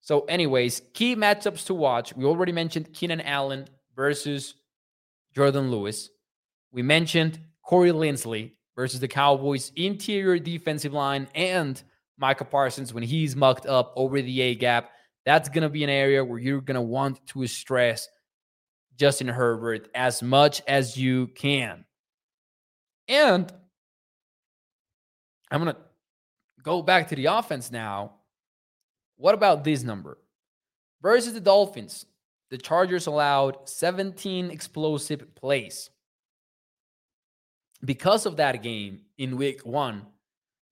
So, 0.00 0.20
anyways, 0.22 0.82
key 0.94 1.14
matchups 1.14 1.66
to 1.66 1.74
watch. 1.74 2.16
We 2.16 2.24
already 2.24 2.52
mentioned 2.52 2.92
Keenan 2.92 3.20
Allen 3.20 3.68
versus 3.94 4.54
Jourdan 5.36 5.70
Lewis. 5.70 6.08
We 6.72 6.82
mentioned 6.82 7.38
Corey 7.62 7.92
Linsley 7.92 8.52
versus 8.74 9.00
the 9.00 9.08
Cowboys' 9.08 9.72
interior 9.76 10.38
defensive 10.38 10.92
line 10.92 11.28
and 11.34 11.82
Micah 12.16 12.44
Parsons 12.44 12.94
when 12.94 13.02
he's 13.02 13.36
mucked 13.36 13.66
up 13.66 13.92
over 13.96 14.20
the 14.22 14.40
A 14.40 14.54
gap. 14.54 14.90
That's 15.26 15.48
going 15.48 15.62
to 15.62 15.68
be 15.68 15.84
an 15.84 15.90
area 15.90 16.24
where 16.24 16.38
you're 16.38 16.62
going 16.62 16.76
to 16.76 16.80
want 16.80 17.24
to 17.28 17.46
stress 17.46 18.08
Justin 18.96 19.28
Herbert 19.28 19.88
as 19.94 20.22
much 20.22 20.62
as 20.66 20.96
you 20.96 21.28
can. 21.28 21.84
And 23.10 23.52
I'm 25.50 25.64
going 25.64 25.74
to 25.74 25.80
go 26.62 26.80
back 26.80 27.08
to 27.08 27.16
the 27.16 27.26
offense 27.26 27.72
now. 27.72 28.12
What 29.16 29.34
about 29.34 29.64
this 29.64 29.82
number? 29.82 30.16
Versus 31.02 31.34
the 31.34 31.40
Dolphins, 31.40 32.06
the 32.50 32.56
Chargers 32.56 33.08
allowed 33.08 33.68
17 33.68 34.52
explosive 34.52 35.34
plays. 35.34 35.90
Because 37.84 38.26
of 38.26 38.36
that 38.36 38.62
game 38.62 39.00
in 39.18 39.36
week 39.36 39.66
one, 39.66 40.06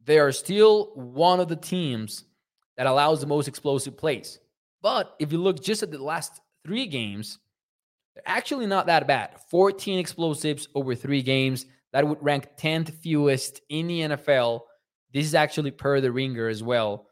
they 0.04 0.20
are 0.20 0.30
still 0.30 0.92
one 0.94 1.40
of 1.40 1.48
the 1.48 1.56
teams 1.56 2.22
that 2.76 2.86
allows 2.86 3.20
the 3.20 3.26
most 3.26 3.48
explosive 3.48 3.96
plays. 3.96 4.38
But 4.80 5.16
if 5.18 5.32
you 5.32 5.38
look 5.38 5.60
just 5.60 5.82
at 5.82 5.90
the 5.90 6.00
last 6.00 6.40
three 6.64 6.86
games, 6.86 7.40
they're 8.14 8.22
actually 8.26 8.66
not 8.66 8.86
that 8.86 9.08
bad. 9.08 9.40
14 9.50 9.98
explosives 9.98 10.68
over 10.76 10.94
three 10.94 11.22
games. 11.22 11.66
That 11.92 12.06
would 12.06 12.22
rank 12.22 12.48
10th 12.58 12.92
fewest 12.94 13.60
in 13.68 13.86
the 13.86 14.00
NFL. 14.00 14.60
This 15.12 15.26
is 15.26 15.34
actually 15.34 15.70
per 15.70 16.00
the 16.00 16.12
ringer 16.12 16.48
as 16.48 16.62
well. 16.62 17.06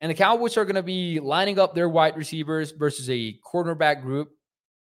And 0.00 0.10
the 0.10 0.14
Cowboys 0.14 0.56
are 0.56 0.64
going 0.64 0.76
to 0.76 0.82
be 0.82 1.20
lining 1.20 1.58
up 1.58 1.74
their 1.74 1.88
wide 1.88 2.16
receivers 2.16 2.72
versus 2.72 3.08
a 3.10 3.38
cornerback 3.44 4.02
group 4.02 4.30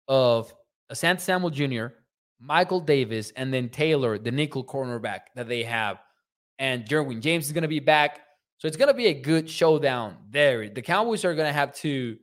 of 0.08 0.54
Asante 0.92 1.22
Samuel 1.22 1.50
Jr., 1.52 1.88
Michael 2.40 2.82
Davis, 2.82 3.32
and 3.36 3.54
then 3.54 3.70
Taylor, 3.70 4.18
the 4.18 4.32
nickel 4.32 4.66
cornerback 4.66 5.22
that 5.36 5.48
they 5.48 5.64
have. 5.64 6.00
And 6.60 6.86
Derwin 6.86 7.22
James 7.22 7.46
is 7.46 7.52
going 7.52 7.64
to 7.64 7.68
be 7.68 7.80
back. 7.80 8.22
So 8.58 8.68
it's 8.68 8.78
going 8.78 8.90
to 8.90 8.94
be 8.94 9.08
a 9.08 9.14
good 9.14 9.50
showdown 9.50 10.18
there. 10.30 10.70
The 10.70 10.82
Cowboys 10.82 11.26
are 11.26 11.36
going 11.36 11.48
to 11.48 11.54
have 11.54 11.74
to 11.78 12.18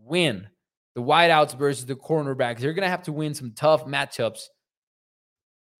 win 0.00 0.46
the 0.94 1.02
wideouts 1.02 1.56
versus 1.56 1.86
the 1.86 1.94
cornerbacks. 1.94 2.60
They're 2.60 2.72
going 2.72 2.82
to 2.82 2.90
have 2.90 3.04
to 3.04 3.12
win 3.12 3.34
some 3.34 3.52
tough 3.52 3.86
matchups 3.86 4.46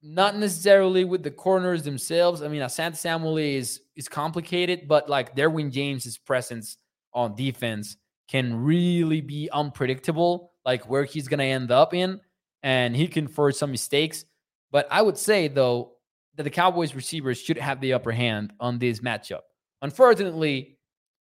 not 0.03 0.37
necessarily 0.37 1.05
with 1.05 1.23
the 1.23 1.31
corners 1.31 1.85
themselves. 1.85 2.43
I 2.43 2.49
mean, 2.49 2.63
Asante 2.63 2.97
Samuel 2.97 3.39
is 3.39 3.81
is 3.97 4.09
complicated, 4.09 4.89
but 4.89 5.09
like 5.09 5.37
Derwin 5.37 5.71
James's 5.71 6.19
presence 6.19 6.77
on 7.15 7.37
defense 7.37 7.97
can 8.29 8.65
really 8.65 9.21
be 9.21 9.49
unpredictable, 9.53 10.53
like 10.65 10.89
where 10.89 11.05
he's 11.05 11.29
gonna 11.29 11.45
end 11.45 11.71
up 11.71 11.95
in, 11.95 12.21
and 12.63 12.97
he 12.97 13.07
can 13.07 13.29
force 13.29 13.59
some 13.59 13.71
mistakes. 13.71 14.25
But 14.73 14.89
I 14.91 15.03
would 15.03 15.19
say 15.19 15.49
though 15.49 15.93
that 16.37 16.43
the 16.45 16.51
Cowboys 16.51 16.95
receivers 16.95 17.39
should 17.39 17.59
have 17.59 17.81
the 17.81 17.93
upper 17.93 18.11
hand 18.11 18.53
on 18.59 18.79
this 18.79 19.01
matchup. 19.01 19.43
Unfortunately, 19.83 20.79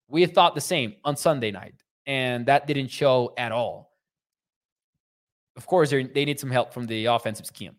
we 0.07 0.25
thought 0.25 0.55
the 0.55 0.61
same 0.61 0.95
on 1.03 1.15
Sunday 1.15 1.51
night, 1.51 1.75
and 2.05 2.45
that 2.45 2.67
didn't 2.67 2.89
show 2.89 3.33
at 3.37 3.51
all. 3.51 3.91
Of 5.57 5.65
course, 5.65 5.89
they 5.89 6.03
need 6.03 6.39
some 6.39 6.51
help 6.51 6.73
from 6.73 6.85
the 6.85 7.05
offensive 7.05 7.45
scheme. 7.45 7.75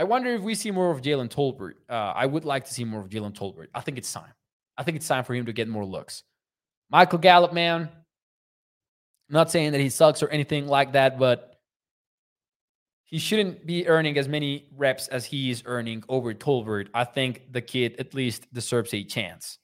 I 0.00 0.04
wonder 0.04 0.30
if 0.30 0.40
we 0.40 0.54
see 0.54 0.70
more 0.70 0.90
of 0.90 1.02
Jalen 1.02 1.28
Tolbert. 1.28 1.74
Uh, 1.86 1.92
I 1.92 2.24
would 2.24 2.46
like 2.46 2.64
to 2.64 2.72
see 2.72 2.84
more 2.84 3.02
of 3.02 3.10
Jalen 3.10 3.34
Tolbert. 3.34 3.66
I 3.74 3.82
think 3.82 3.98
it's 3.98 4.10
time. 4.10 4.32
I 4.78 4.82
think 4.82 4.96
it's 4.96 5.06
time 5.06 5.24
for 5.24 5.34
him 5.34 5.44
to 5.44 5.52
get 5.52 5.68
more 5.68 5.84
looks. 5.84 6.22
Michael 6.90 7.18
Gallup, 7.18 7.52
man. 7.52 7.90
Not 9.28 9.50
saying 9.50 9.72
that 9.72 9.80
he 9.82 9.90
sucks 9.90 10.22
or 10.22 10.28
anything 10.30 10.66
like 10.66 10.94
that, 10.94 11.18
but 11.18 11.60
he 13.04 13.18
shouldn't 13.18 13.66
be 13.66 13.86
earning 13.88 14.16
as 14.16 14.26
many 14.26 14.70
reps 14.74 15.06
as 15.08 15.26
he 15.26 15.50
is 15.50 15.64
earning 15.66 16.02
over 16.08 16.32
Tolbert. 16.32 16.88
I 16.94 17.04
think 17.04 17.52
the 17.52 17.60
kid 17.60 17.96
at 17.98 18.14
least 18.14 18.50
deserves 18.54 18.94
a 18.94 19.04
chance. 19.04 19.58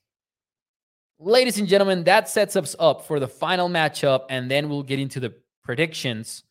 Ladies 1.18 1.58
and 1.58 1.66
gentlemen, 1.66 2.04
that 2.04 2.28
sets 2.28 2.56
us 2.56 2.76
up 2.78 3.06
for 3.06 3.18
the 3.18 3.26
final 3.26 3.70
matchup, 3.70 4.26
and 4.28 4.50
then 4.50 4.68
we'll 4.68 4.82
get 4.82 4.98
into 4.98 5.18
the 5.18 5.32
predictions. 5.64 6.44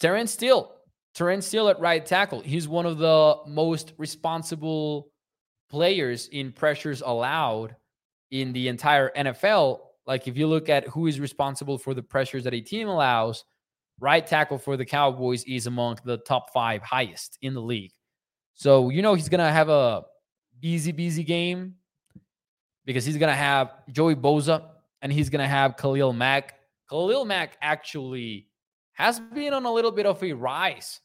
Terence 0.00 0.32
Steele 0.32 0.72
Terence 1.16 1.46
Steele 1.46 1.70
at 1.70 1.80
right 1.80 2.04
tackle. 2.04 2.42
He's 2.42 2.68
one 2.68 2.84
of 2.84 2.98
the 2.98 3.38
most 3.46 3.94
responsible 3.96 5.08
players 5.70 6.28
in 6.28 6.52
pressures 6.52 7.02
allowed 7.04 7.74
in 8.30 8.52
the 8.52 8.68
entire 8.68 9.10
NFL. 9.16 9.78
Like 10.06 10.28
if 10.28 10.36
you 10.36 10.46
look 10.46 10.68
at 10.68 10.86
who 10.88 11.06
is 11.06 11.18
responsible 11.18 11.78
for 11.78 11.94
the 11.94 12.02
pressures 12.02 12.44
that 12.44 12.52
a 12.52 12.60
team 12.60 12.86
allows, 12.88 13.44
right 13.98 14.26
tackle 14.26 14.58
for 14.58 14.76
the 14.76 14.84
Cowboys 14.84 15.42
is 15.44 15.66
among 15.66 15.98
the 16.04 16.18
top 16.18 16.52
five 16.52 16.82
highest 16.82 17.38
in 17.40 17.54
the 17.54 17.62
league. 17.62 17.92
So 18.52 18.90
you 18.90 19.00
know 19.00 19.14
he's 19.14 19.30
gonna 19.30 19.50
have 19.50 19.70
a 19.70 20.02
busy, 20.60 20.92
busy 20.92 21.24
game 21.24 21.76
because 22.84 23.06
he's 23.06 23.16
gonna 23.16 23.34
have 23.34 23.72
Joey 23.90 24.16
Bosa 24.16 24.64
and 25.00 25.10
he's 25.10 25.30
gonna 25.30 25.48
have 25.48 25.78
Khalil 25.78 26.12
Mack. 26.12 26.56
Khalil 26.90 27.24
Mack 27.24 27.56
actually 27.62 28.48
has 28.92 29.18
been 29.18 29.54
on 29.54 29.64
a 29.64 29.72
little 29.72 29.92
bit 29.92 30.04
of 30.04 30.22
a 30.22 30.34
rise 30.34 31.00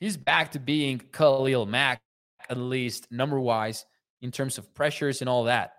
He's 0.00 0.16
back 0.16 0.52
to 0.52 0.60
being 0.60 1.00
Khalil 1.12 1.66
Mack, 1.66 2.02
at 2.48 2.58
least 2.58 3.10
number 3.10 3.40
wise, 3.40 3.86
in 4.20 4.30
terms 4.30 4.58
of 4.58 4.72
pressures 4.74 5.22
and 5.22 5.28
all 5.28 5.44
that. 5.44 5.72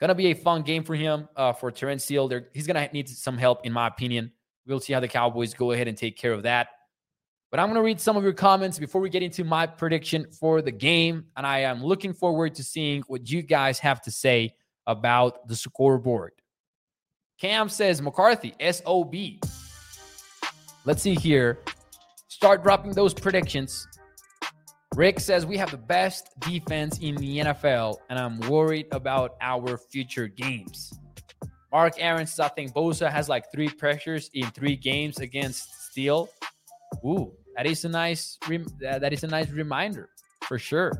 Gonna 0.00 0.14
be 0.14 0.26
a 0.26 0.34
fun 0.34 0.62
game 0.62 0.84
for 0.84 0.94
him, 0.94 1.28
uh, 1.36 1.52
for 1.52 1.70
Terence 1.70 2.04
Steele. 2.04 2.28
There, 2.28 2.48
he's 2.54 2.66
gonna 2.66 2.88
need 2.92 3.08
some 3.08 3.36
help, 3.36 3.66
in 3.66 3.72
my 3.72 3.86
opinion. 3.86 4.32
We'll 4.66 4.80
see 4.80 4.92
how 4.92 5.00
the 5.00 5.08
Cowboys 5.08 5.54
go 5.54 5.72
ahead 5.72 5.88
and 5.88 5.96
take 5.96 6.16
care 6.16 6.32
of 6.32 6.44
that. 6.44 6.68
But 7.50 7.58
I'm 7.58 7.68
gonna 7.68 7.82
read 7.82 8.00
some 8.00 8.16
of 8.16 8.22
your 8.22 8.32
comments 8.32 8.78
before 8.78 9.00
we 9.00 9.10
get 9.10 9.22
into 9.22 9.44
my 9.44 9.66
prediction 9.66 10.26
for 10.30 10.62
the 10.62 10.70
game, 10.70 11.24
and 11.36 11.46
I 11.46 11.60
am 11.60 11.82
looking 11.82 12.12
forward 12.12 12.54
to 12.56 12.64
seeing 12.64 13.02
what 13.08 13.28
you 13.30 13.42
guys 13.42 13.78
have 13.80 14.00
to 14.02 14.10
say 14.10 14.54
about 14.86 15.48
the 15.48 15.56
scoreboard. 15.56 16.32
Cam 17.38 17.68
says 17.68 18.00
McCarthy, 18.00 18.54
SOB. 18.60 19.14
Let's 20.84 21.02
see 21.02 21.14
here 21.14 21.58
start 22.40 22.62
dropping 22.62 22.90
those 22.92 23.12
predictions. 23.12 23.86
Rick 24.94 25.20
says 25.20 25.44
we 25.44 25.58
have 25.58 25.70
the 25.70 25.76
best 25.76 26.30
defense 26.40 26.98
in 27.00 27.14
the 27.16 27.40
NFL, 27.40 27.96
and 28.08 28.18
I'm 28.18 28.40
worried 28.40 28.86
about 28.92 29.36
our 29.42 29.76
future 29.76 30.26
games. 30.26 30.90
Mark 31.70 31.96
Aaron 31.98 32.26
says 32.26 32.40
I 32.40 32.48
think 32.48 32.72
Bosa 32.72 33.12
has 33.12 33.28
like 33.28 33.52
three 33.52 33.68
pressures 33.68 34.30
in 34.32 34.46
three 34.52 34.74
games 34.74 35.18
against 35.18 35.90
Steele. 35.90 36.30
Ooh, 37.04 37.30
that 37.56 37.66
is 37.66 37.84
a 37.84 37.90
nice 37.90 38.38
that 38.80 39.12
is 39.12 39.22
a 39.22 39.26
nice 39.26 39.50
reminder 39.50 40.08
for 40.44 40.58
sure. 40.58 40.92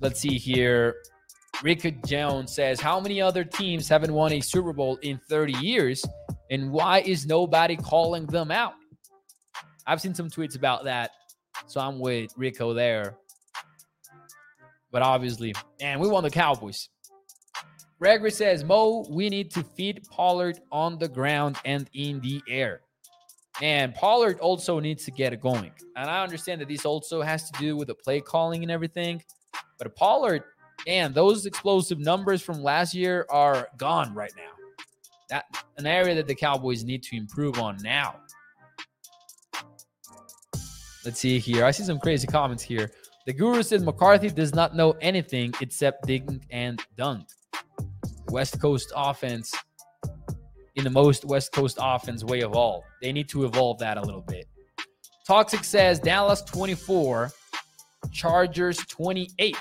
Let's 0.00 0.18
see 0.18 0.38
here. 0.38 0.94
Rick 1.62 2.06
Jones 2.06 2.54
says, 2.54 2.80
How 2.80 3.00
many 3.00 3.20
other 3.20 3.44
teams 3.44 3.86
haven't 3.86 4.14
won 4.14 4.32
a 4.32 4.40
Super 4.40 4.72
Bowl 4.72 4.96
in 5.02 5.20
30 5.28 5.52
years? 5.60 6.02
And 6.50 6.72
why 6.72 7.00
is 7.00 7.26
nobody 7.26 7.76
calling 7.76 8.24
them 8.24 8.50
out? 8.50 8.72
I've 9.86 10.00
seen 10.00 10.14
some 10.14 10.30
tweets 10.30 10.56
about 10.56 10.84
that. 10.84 11.10
So 11.66 11.80
I'm 11.80 11.98
with 11.98 12.32
Rico 12.36 12.72
there. 12.72 13.16
But 14.90 15.02
obviously, 15.02 15.54
and 15.80 16.00
we 16.00 16.08
won 16.08 16.22
the 16.22 16.30
Cowboys. 16.30 16.88
Gregory 17.98 18.30
says, 18.30 18.64
Mo, 18.64 19.06
we 19.08 19.28
need 19.28 19.50
to 19.52 19.62
feed 19.62 20.04
Pollard 20.10 20.58
on 20.72 20.98
the 20.98 21.08
ground 21.08 21.56
and 21.64 21.88
in 21.94 22.20
the 22.20 22.42
air. 22.48 22.80
And 23.60 23.94
Pollard 23.94 24.40
also 24.40 24.80
needs 24.80 25.04
to 25.04 25.10
get 25.10 25.32
it 25.32 25.40
going. 25.40 25.70
And 25.96 26.10
I 26.10 26.22
understand 26.22 26.60
that 26.60 26.68
this 26.68 26.84
also 26.84 27.22
has 27.22 27.48
to 27.50 27.60
do 27.60 27.76
with 27.76 27.88
the 27.88 27.94
play 27.94 28.20
calling 28.20 28.62
and 28.62 28.72
everything. 28.72 29.22
But 29.78 29.94
Pollard, 29.94 30.42
and 30.86 31.14
those 31.14 31.46
explosive 31.46 31.98
numbers 31.98 32.42
from 32.42 32.62
last 32.62 32.92
year 32.92 33.24
are 33.30 33.68
gone 33.76 34.14
right 34.14 34.32
now. 34.36 34.50
That 35.30 35.44
an 35.78 35.86
area 35.86 36.14
that 36.16 36.26
the 36.26 36.34
Cowboys 36.34 36.82
need 36.82 37.02
to 37.04 37.16
improve 37.16 37.58
on 37.58 37.76
now. 37.82 38.16
Let's 41.04 41.18
see 41.18 41.38
here. 41.38 41.64
I 41.64 41.70
see 41.72 41.82
some 41.82 41.98
crazy 41.98 42.26
comments 42.26 42.62
here. 42.62 42.90
The 43.26 43.32
guru 43.32 43.62
says 43.62 43.82
McCarthy 43.82 44.30
does 44.30 44.54
not 44.54 44.74
know 44.74 44.92
anything 45.00 45.52
except 45.60 46.06
dig 46.06 46.44
and 46.50 46.80
dunk. 46.96 47.28
West 48.28 48.60
Coast 48.60 48.92
offense 48.94 49.52
in 50.76 50.84
the 50.84 50.90
most 50.90 51.24
West 51.24 51.52
Coast 51.52 51.78
offense 51.80 52.24
way 52.24 52.40
of 52.40 52.54
all. 52.54 52.84
They 53.00 53.12
need 53.12 53.28
to 53.30 53.44
evolve 53.44 53.78
that 53.78 53.98
a 53.98 54.02
little 54.02 54.22
bit. 54.22 54.46
Toxic 55.26 55.64
says 55.64 55.98
Dallas 55.98 56.42
24, 56.42 57.30
Chargers 58.10 58.78
28. 58.86 59.56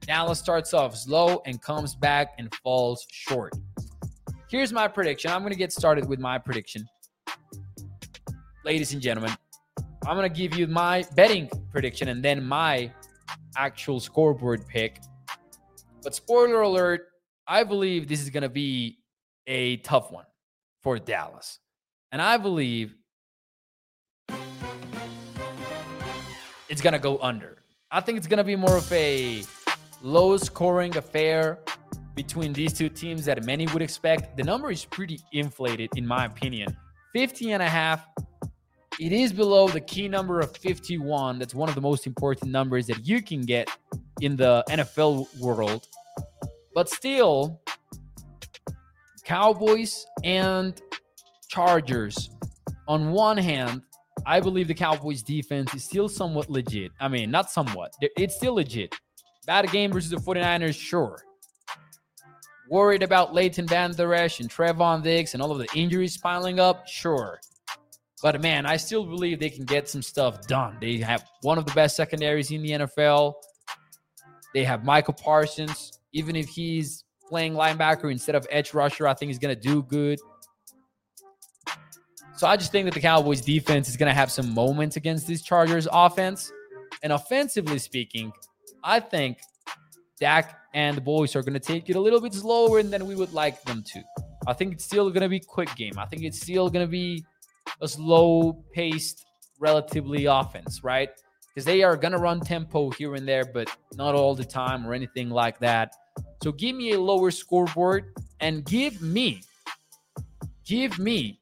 Dallas 0.00 0.38
starts 0.38 0.72
off 0.72 0.96
slow 0.96 1.42
and 1.46 1.60
comes 1.60 1.94
back 1.94 2.34
and 2.38 2.54
falls 2.62 3.06
short. 3.10 3.52
Here's 4.48 4.72
my 4.72 4.88
prediction. 4.88 5.30
I'm 5.30 5.40
going 5.40 5.52
to 5.52 5.58
get 5.58 5.72
started 5.72 6.08
with 6.08 6.20
my 6.20 6.38
prediction. 6.38 6.86
Ladies 8.64 8.92
and 8.92 9.02
gentlemen, 9.02 9.32
I'm 10.06 10.14
to 10.30 10.36
give 10.36 10.56
you 10.56 10.68
my 10.68 11.04
betting 11.16 11.50
prediction 11.72 12.06
and 12.06 12.24
then 12.24 12.44
my 12.44 12.92
actual 13.56 13.98
scoreboard 13.98 14.64
pick. 14.68 15.00
But 16.04 16.14
spoiler 16.14 16.62
alert, 16.62 17.08
I 17.48 17.64
believe 17.64 18.06
this 18.06 18.22
is 18.22 18.30
to 18.44 18.48
be 18.48 19.00
a 19.48 19.78
tough 19.78 20.12
one 20.12 20.26
for 20.84 21.00
Dallas. 21.00 21.58
And 22.12 22.22
I 22.22 22.36
believe 22.36 22.94
it's 26.68 26.80
to 26.92 27.00
go 27.00 27.18
under. 27.18 27.58
I 27.90 28.00
think 28.00 28.18
it's 28.18 28.28
to 28.38 28.44
be 28.44 28.54
more 28.54 28.76
of 28.76 28.92
a 28.92 29.42
low 30.02 30.36
scoring 30.36 30.96
affair 30.96 31.58
between 32.14 32.52
these 32.52 32.72
two 32.72 32.88
teams 32.88 33.24
that 33.24 33.44
many 33.44 33.66
would 33.66 33.82
expect. 33.82 34.36
The 34.36 34.44
number 34.44 34.70
is 34.70 34.84
pretty 34.84 35.18
inflated, 35.32 35.90
in 35.96 36.06
my 36.06 36.26
opinion. 36.26 36.76
50 37.12 37.52
and 37.52 37.62
a 37.62 37.68
half. 37.68 38.06
It 38.98 39.12
is 39.12 39.32
below 39.32 39.68
the 39.68 39.80
key 39.80 40.08
number 40.08 40.40
of 40.40 40.56
51. 40.56 41.38
That's 41.38 41.54
one 41.54 41.68
of 41.68 41.74
the 41.74 41.82
most 41.82 42.06
important 42.06 42.50
numbers 42.50 42.86
that 42.86 43.06
you 43.06 43.22
can 43.22 43.42
get 43.42 43.68
in 44.22 44.36
the 44.36 44.64
NFL 44.70 45.38
world. 45.38 45.86
But 46.74 46.88
still, 46.88 47.60
Cowboys 49.24 50.06
and 50.24 50.80
Chargers. 51.48 52.30
On 52.88 53.10
one 53.10 53.36
hand, 53.36 53.82
I 54.24 54.40
believe 54.40 54.68
the 54.68 54.74
Cowboys 54.74 55.22
defense 55.22 55.74
is 55.74 55.84
still 55.84 56.08
somewhat 56.08 56.48
legit. 56.48 56.90
I 56.98 57.08
mean, 57.08 57.30
not 57.30 57.50
somewhat, 57.50 57.92
it's 58.00 58.36
still 58.36 58.54
legit. 58.54 58.94
Bad 59.46 59.70
game 59.70 59.92
versus 59.92 60.10
the 60.10 60.16
49ers, 60.16 60.74
sure. 60.74 61.22
Worried 62.70 63.02
about 63.02 63.34
Leighton 63.34 63.66
Vander 63.68 64.14
Esch 64.14 64.40
and 64.40 64.50
Trevon 64.50 65.02
Diggs 65.02 65.34
and 65.34 65.42
all 65.42 65.52
of 65.52 65.58
the 65.58 65.68
injuries 65.74 66.16
piling 66.16 66.58
up, 66.58 66.88
sure. 66.88 67.40
But 68.22 68.40
man, 68.40 68.64
I 68.66 68.76
still 68.76 69.04
believe 69.04 69.40
they 69.40 69.50
can 69.50 69.64
get 69.64 69.88
some 69.88 70.02
stuff 70.02 70.46
done. 70.46 70.78
They 70.80 70.96
have 70.98 71.24
one 71.42 71.58
of 71.58 71.66
the 71.66 71.72
best 71.72 71.96
secondaries 71.96 72.50
in 72.50 72.62
the 72.62 72.70
NFL. 72.70 73.34
They 74.54 74.64
have 74.64 74.84
Micah 74.84 75.12
Parsons. 75.12 75.92
Even 76.12 76.34
if 76.34 76.48
he's 76.48 77.04
playing 77.28 77.52
linebacker 77.52 78.10
instead 78.10 78.34
of 78.34 78.46
edge 78.50 78.72
rusher, 78.72 79.06
I 79.06 79.12
think 79.12 79.28
he's 79.28 79.38
going 79.38 79.54
to 79.54 79.60
do 79.60 79.82
good. 79.82 80.18
So 82.36 82.46
I 82.46 82.56
just 82.56 82.72
think 82.72 82.86
that 82.86 82.94
the 82.94 83.00
Cowboys 83.00 83.40
defense 83.40 83.88
is 83.88 83.96
going 83.96 84.08
to 84.08 84.14
have 84.14 84.30
some 84.30 84.54
moments 84.54 84.96
against 84.96 85.26
this 85.26 85.42
Chargers 85.42 85.86
offense. 85.92 86.50
And 87.02 87.12
offensively 87.12 87.78
speaking, 87.78 88.32
I 88.82 89.00
think 89.00 89.38
Dak 90.20 90.58
and 90.72 90.96
the 90.96 91.00
boys 91.00 91.36
are 91.36 91.42
going 91.42 91.54
to 91.54 91.60
take 91.60 91.90
it 91.90 91.96
a 91.96 92.00
little 92.00 92.20
bit 92.20 92.32
slower 92.32 92.82
than 92.82 93.06
we 93.06 93.14
would 93.14 93.32
like 93.32 93.62
them 93.64 93.82
to. 93.92 94.02
I 94.46 94.52
think 94.52 94.74
it's 94.74 94.84
still 94.84 95.10
going 95.10 95.22
to 95.22 95.28
be 95.28 95.36
a 95.36 95.40
quick 95.40 95.74
game. 95.76 95.98
I 95.98 96.06
think 96.06 96.22
it's 96.22 96.40
still 96.40 96.70
going 96.70 96.84
to 96.84 96.90
be 96.90 97.24
a 97.80 97.88
slow 97.88 98.64
paced, 98.72 99.24
relatively 99.58 100.26
offense, 100.26 100.82
right? 100.82 101.10
Because 101.48 101.64
they 101.64 101.82
are 101.82 101.96
going 101.96 102.12
to 102.12 102.18
run 102.18 102.40
tempo 102.40 102.90
here 102.90 103.14
and 103.14 103.26
there, 103.26 103.44
but 103.44 103.74
not 103.94 104.14
all 104.14 104.34
the 104.34 104.44
time 104.44 104.86
or 104.86 104.92
anything 104.92 105.30
like 105.30 105.58
that. 105.60 105.94
So 106.42 106.52
give 106.52 106.76
me 106.76 106.92
a 106.92 107.00
lower 107.00 107.30
scoreboard 107.30 108.12
and 108.40 108.64
give 108.64 109.00
me, 109.00 109.40
give 110.64 110.98
me 110.98 111.38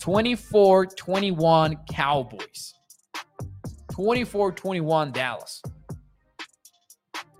24 0.00 0.86
21 0.86 1.76
Cowboys, 1.90 2.74
24 3.92 4.52
21 4.52 5.12
Dallas. 5.12 5.62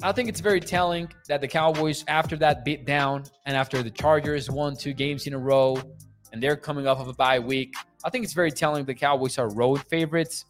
I 0.02 0.12
think 0.12 0.28
it's 0.28 0.40
very 0.40 0.60
telling 0.60 1.10
that 1.28 1.40
the 1.40 1.48
Cowboys, 1.48 2.04
after 2.08 2.37
that 2.37 2.64
beat 2.64 2.84
down 2.84 3.24
and 3.46 3.56
after 3.56 3.82
the 3.82 3.90
Chargers 3.90 4.50
won 4.50 4.76
two 4.76 4.92
games 4.92 5.26
in 5.26 5.32
a 5.32 5.38
row 5.38 5.78
and 6.35 6.42
they're 6.42 6.57
coming 6.57 6.88
off 6.88 6.99
of 6.99 7.07
a 7.07 7.12
bye 7.12 7.38
week, 7.38 7.77
I 8.05 8.11
think 8.11 8.25
it's 8.25 8.33
very 8.33 8.51
telling 8.51 8.85
the 8.85 8.92
Cowboys 8.92 9.38
are 9.38 9.49
road 9.51 9.85
favorites. 9.88 10.44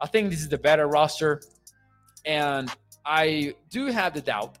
I 0.00 0.06
think 0.06 0.30
this 0.30 0.38
is 0.38 0.48
the 0.48 0.56
better 0.56 0.86
roster. 0.86 1.42
And 2.24 2.70
I 3.04 3.54
do 3.68 3.86
have 3.86 4.14
the 4.14 4.20
doubt 4.20 4.56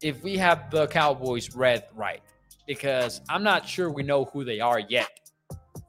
if 0.00 0.22
we 0.22 0.38
have 0.38 0.70
the 0.70 0.86
Cowboys 0.86 1.54
read 1.54 1.84
right, 1.94 2.22
because 2.66 3.20
I'm 3.28 3.42
not 3.42 3.68
sure 3.68 3.90
we 3.90 4.02
know 4.02 4.24
who 4.24 4.44
they 4.44 4.60
are 4.60 4.80
yet, 4.80 5.10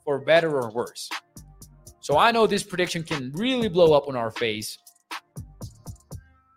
for 0.04 0.20
better 0.20 0.60
or 0.60 0.70
worse. 0.72 1.10
So 2.02 2.18
I 2.18 2.32
know 2.32 2.48
this 2.48 2.64
prediction 2.64 3.04
can 3.04 3.32
really 3.32 3.70
blow 3.70 3.94
up 3.94 4.10
on 4.10 4.18
our 4.18 4.32
face. 4.32 4.78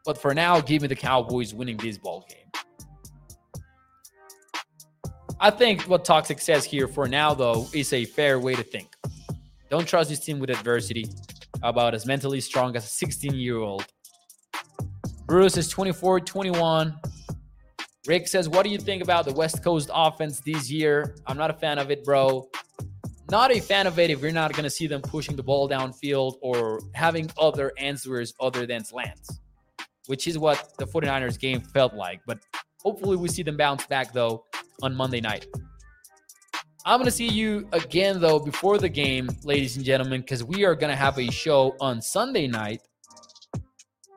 But 0.04 0.18
for 0.18 0.34
now, 0.34 0.60
give 0.60 0.82
me 0.82 0.88
the 0.88 0.96
Cowboys 0.96 1.54
winning 1.54 1.76
this 1.76 1.96
ball 1.96 2.26
game. 2.28 2.63
I 5.44 5.50
think 5.50 5.82
what 5.82 6.06
Toxic 6.06 6.40
says 6.40 6.64
here 6.64 6.88
for 6.88 7.06
now, 7.06 7.34
though, 7.34 7.66
is 7.74 7.92
a 7.92 8.06
fair 8.06 8.40
way 8.40 8.54
to 8.54 8.62
think. 8.62 8.96
Don't 9.68 9.86
trust 9.86 10.08
this 10.08 10.20
team 10.20 10.38
with 10.38 10.48
adversity. 10.48 11.06
About 11.62 11.92
as 11.94 12.06
mentally 12.06 12.40
strong 12.40 12.74
as 12.76 12.86
a 12.86 12.88
16 12.88 13.34
year 13.34 13.58
old. 13.58 13.84
Bruce 15.26 15.58
is 15.58 15.68
24 15.68 16.20
21. 16.20 16.98
Rick 18.06 18.26
says, 18.26 18.48
What 18.48 18.62
do 18.62 18.70
you 18.70 18.78
think 18.78 19.02
about 19.02 19.26
the 19.26 19.34
West 19.34 19.62
Coast 19.62 19.90
offense 19.92 20.40
this 20.40 20.70
year? 20.70 21.14
I'm 21.26 21.36
not 21.36 21.50
a 21.50 21.54
fan 21.54 21.78
of 21.78 21.90
it, 21.90 22.04
bro. 22.04 22.48
Not 23.30 23.52
a 23.52 23.60
fan 23.60 23.86
of 23.86 23.98
it 23.98 24.08
if 24.08 24.22
you're 24.22 24.32
not 24.32 24.50
going 24.52 24.64
to 24.64 24.70
see 24.70 24.86
them 24.86 25.02
pushing 25.02 25.36
the 25.36 25.42
ball 25.42 25.68
downfield 25.68 26.36
or 26.40 26.80
having 26.94 27.30
other 27.38 27.70
answers 27.76 28.32
other 28.40 28.64
than 28.64 28.82
slants, 28.82 29.40
which 30.06 30.26
is 30.26 30.38
what 30.38 30.72
the 30.78 30.86
49ers 30.86 31.38
game 31.38 31.60
felt 31.60 31.92
like. 31.92 32.22
But 32.26 32.38
hopefully, 32.82 33.18
we 33.18 33.28
see 33.28 33.42
them 33.42 33.58
bounce 33.58 33.86
back, 33.86 34.14
though, 34.14 34.46
on 34.82 34.94
Monday 34.94 35.20
night. 35.20 35.46
I'm 36.86 36.98
going 36.98 37.06
to 37.06 37.10
see 37.10 37.28
you 37.28 37.66
again, 37.72 38.20
though, 38.20 38.38
before 38.38 38.76
the 38.76 38.90
game, 38.90 39.30
ladies 39.42 39.76
and 39.76 39.84
gentlemen, 39.84 40.20
because 40.20 40.44
we 40.44 40.64
are 40.64 40.74
going 40.74 40.90
to 40.90 40.96
have 40.96 41.18
a 41.18 41.30
show 41.30 41.74
on 41.80 42.02
Sunday 42.02 42.46
night. 42.46 42.82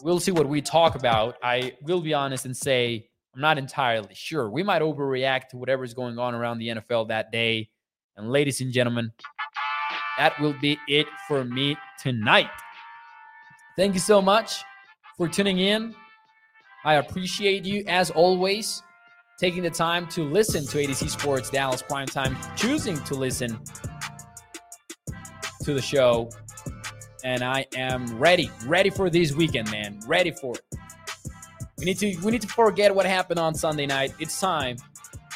We'll 0.04 0.20
see 0.20 0.32
what 0.32 0.50
we 0.50 0.62
talk 0.62 0.96
about. 0.96 1.38
I 1.42 1.74
will 1.82 2.02
be 2.02 2.14
honest 2.14 2.46
and 2.46 2.56
say, 2.56 3.10
I'm 3.34 3.42
not 3.42 3.58
entirely 3.58 4.14
sure. 4.14 4.50
We 4.50 4.64
might 4.64 4.82
overreact 4.82 5.50
to 5.50 5.58
whatever's 5.58 5.94
going 5.94 6.20
on 6.20 6.36
around 6.36 6.58
the 6.58 6.68
NFL 6.70 7.08
that 7.08 7.32
day. 7.32 7.70
And 8.18 8.32
ladies 8.32 8.60
and 8.60 8.74
gentlemen, 8.74 9.14
that 10.18 10.38
will 10.42 10.56
be 10.60 10.78
it 10.88 11.08
for 11.28 11.46
me 11.46 11.78
tonight. 12.00 12.50
Thank 13.78 13.94
you 13.94 14.00
so 14.00 14.22
much 14.22 14.64
for 15.16 15.30
tuning 15.30 15.60
in. 15.60 15.96
I 16.84 16.96
appreciate 16.96 17.64
you 17.64 17.84
as 17.88 18.12
always 18.12 18.82
taking 19.38 19.62
the 19.64 19.70
time 19.70 20.08
to 20.08 20.24
listen 20.24 20.66
to 20.66 20.78
AtoZ 20.78 21.10
Sports 21.10 21.50
Dallas 21.50 21.82
Prime 21.82 22.08
Time, 22.08 22.36
choosing 22.56 23.02
to 23.04 23.16
listen 23.16 23.60
to 25.64 25.74
the 25.74 25.82
show. 25.82 26.30
And 27.24 27.44
I 27.44 27.66
am 27.76 28.18
ready, 28.18 28.50
ready 28.66 28.90
for 28.90 29.10
this 29.10 29.34
weekend, 29.34 29.70
man. 29.70 30.00
Ready 30.08 30.32
for 30.32 30.56
it. 30.56 30.62
We 31.78 31.86
need 31.86 32.00
to 32.00 32.16
we 32.24 32.32
need 32.32 32.42
to 32.42 32.48
forget 32.48 32.94
what 32.94 33.06
happened 33.06 33.40
on 33.40 33.54
Sunday 33.54 33.86
night. 33.86 34.14
It's 34.20 34.40
time. 34.40 34.78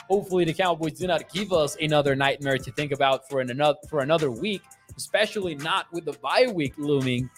Hopefully, 0.10 0.46
the 0.46 0.54
Cowboys 0.54 0.94
do 0.94 1.08
not 1.08 1.32
give 1.32 1.54
us 1.54 1.78
another 1.80 2.16
nightmare 2.16 2.58
to 2.58 2.72
think 2.72 2.92
about 2.92 3.30
for 3.30 3.42
an, 3.42 3.52
another 3.52 3.78
for 3.90 4.00
another 4.00 4.32
week, 4.32 4.62
especially 4.98 5.56
not 5.56 5.92
with 5.92 6.06
the 6.06 6.14
bye 6.14 6.48
week 6.52 6.74
looming. 6.78 7.30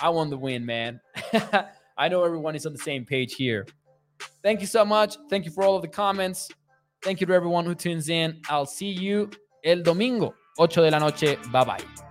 I 0.00 0.10
want 0.10 0.30
the 0.30 0.36
win, 0.36 0.66
man. 0.66 1.00
I 1.98 2.08
know 2.08 2.24
everyone 2.24 2.54
is 2.54 2.66
on 2.66 2.72
the 2.72 2.78
same 2.78 3.06
page 3.06 3.34
here. 3.34 3.66
Thank 4.42 4.60
you 4.60 4.66
so 4.66 4.84
much. 4.84 5.16
Thank 5.28 5.44
you 5.44 5.50
for 5.50 5.64
all 5.64 5.76
of 5.76 5.82
the 5.82 5.88
comments. 5.88 6.48
Thank 7.02 7.20
you 7.20 7.26
to 7.26 7.32
everyone 7.32 7.64
who 7.64 7.74
tunes 7.74 8.08
in. 8.08 8.40
I'll 8.48 8.66
see 8.66 8.90
you 8.90 9.30
el 9.64 9.82
domingo, 9.82 10.34
8 10.58 10.82
de 10.82 10.90
la 10.90 10.98
noche. 10.98 11.36
Bye 11.52 11.64
bye. 11.64 12.05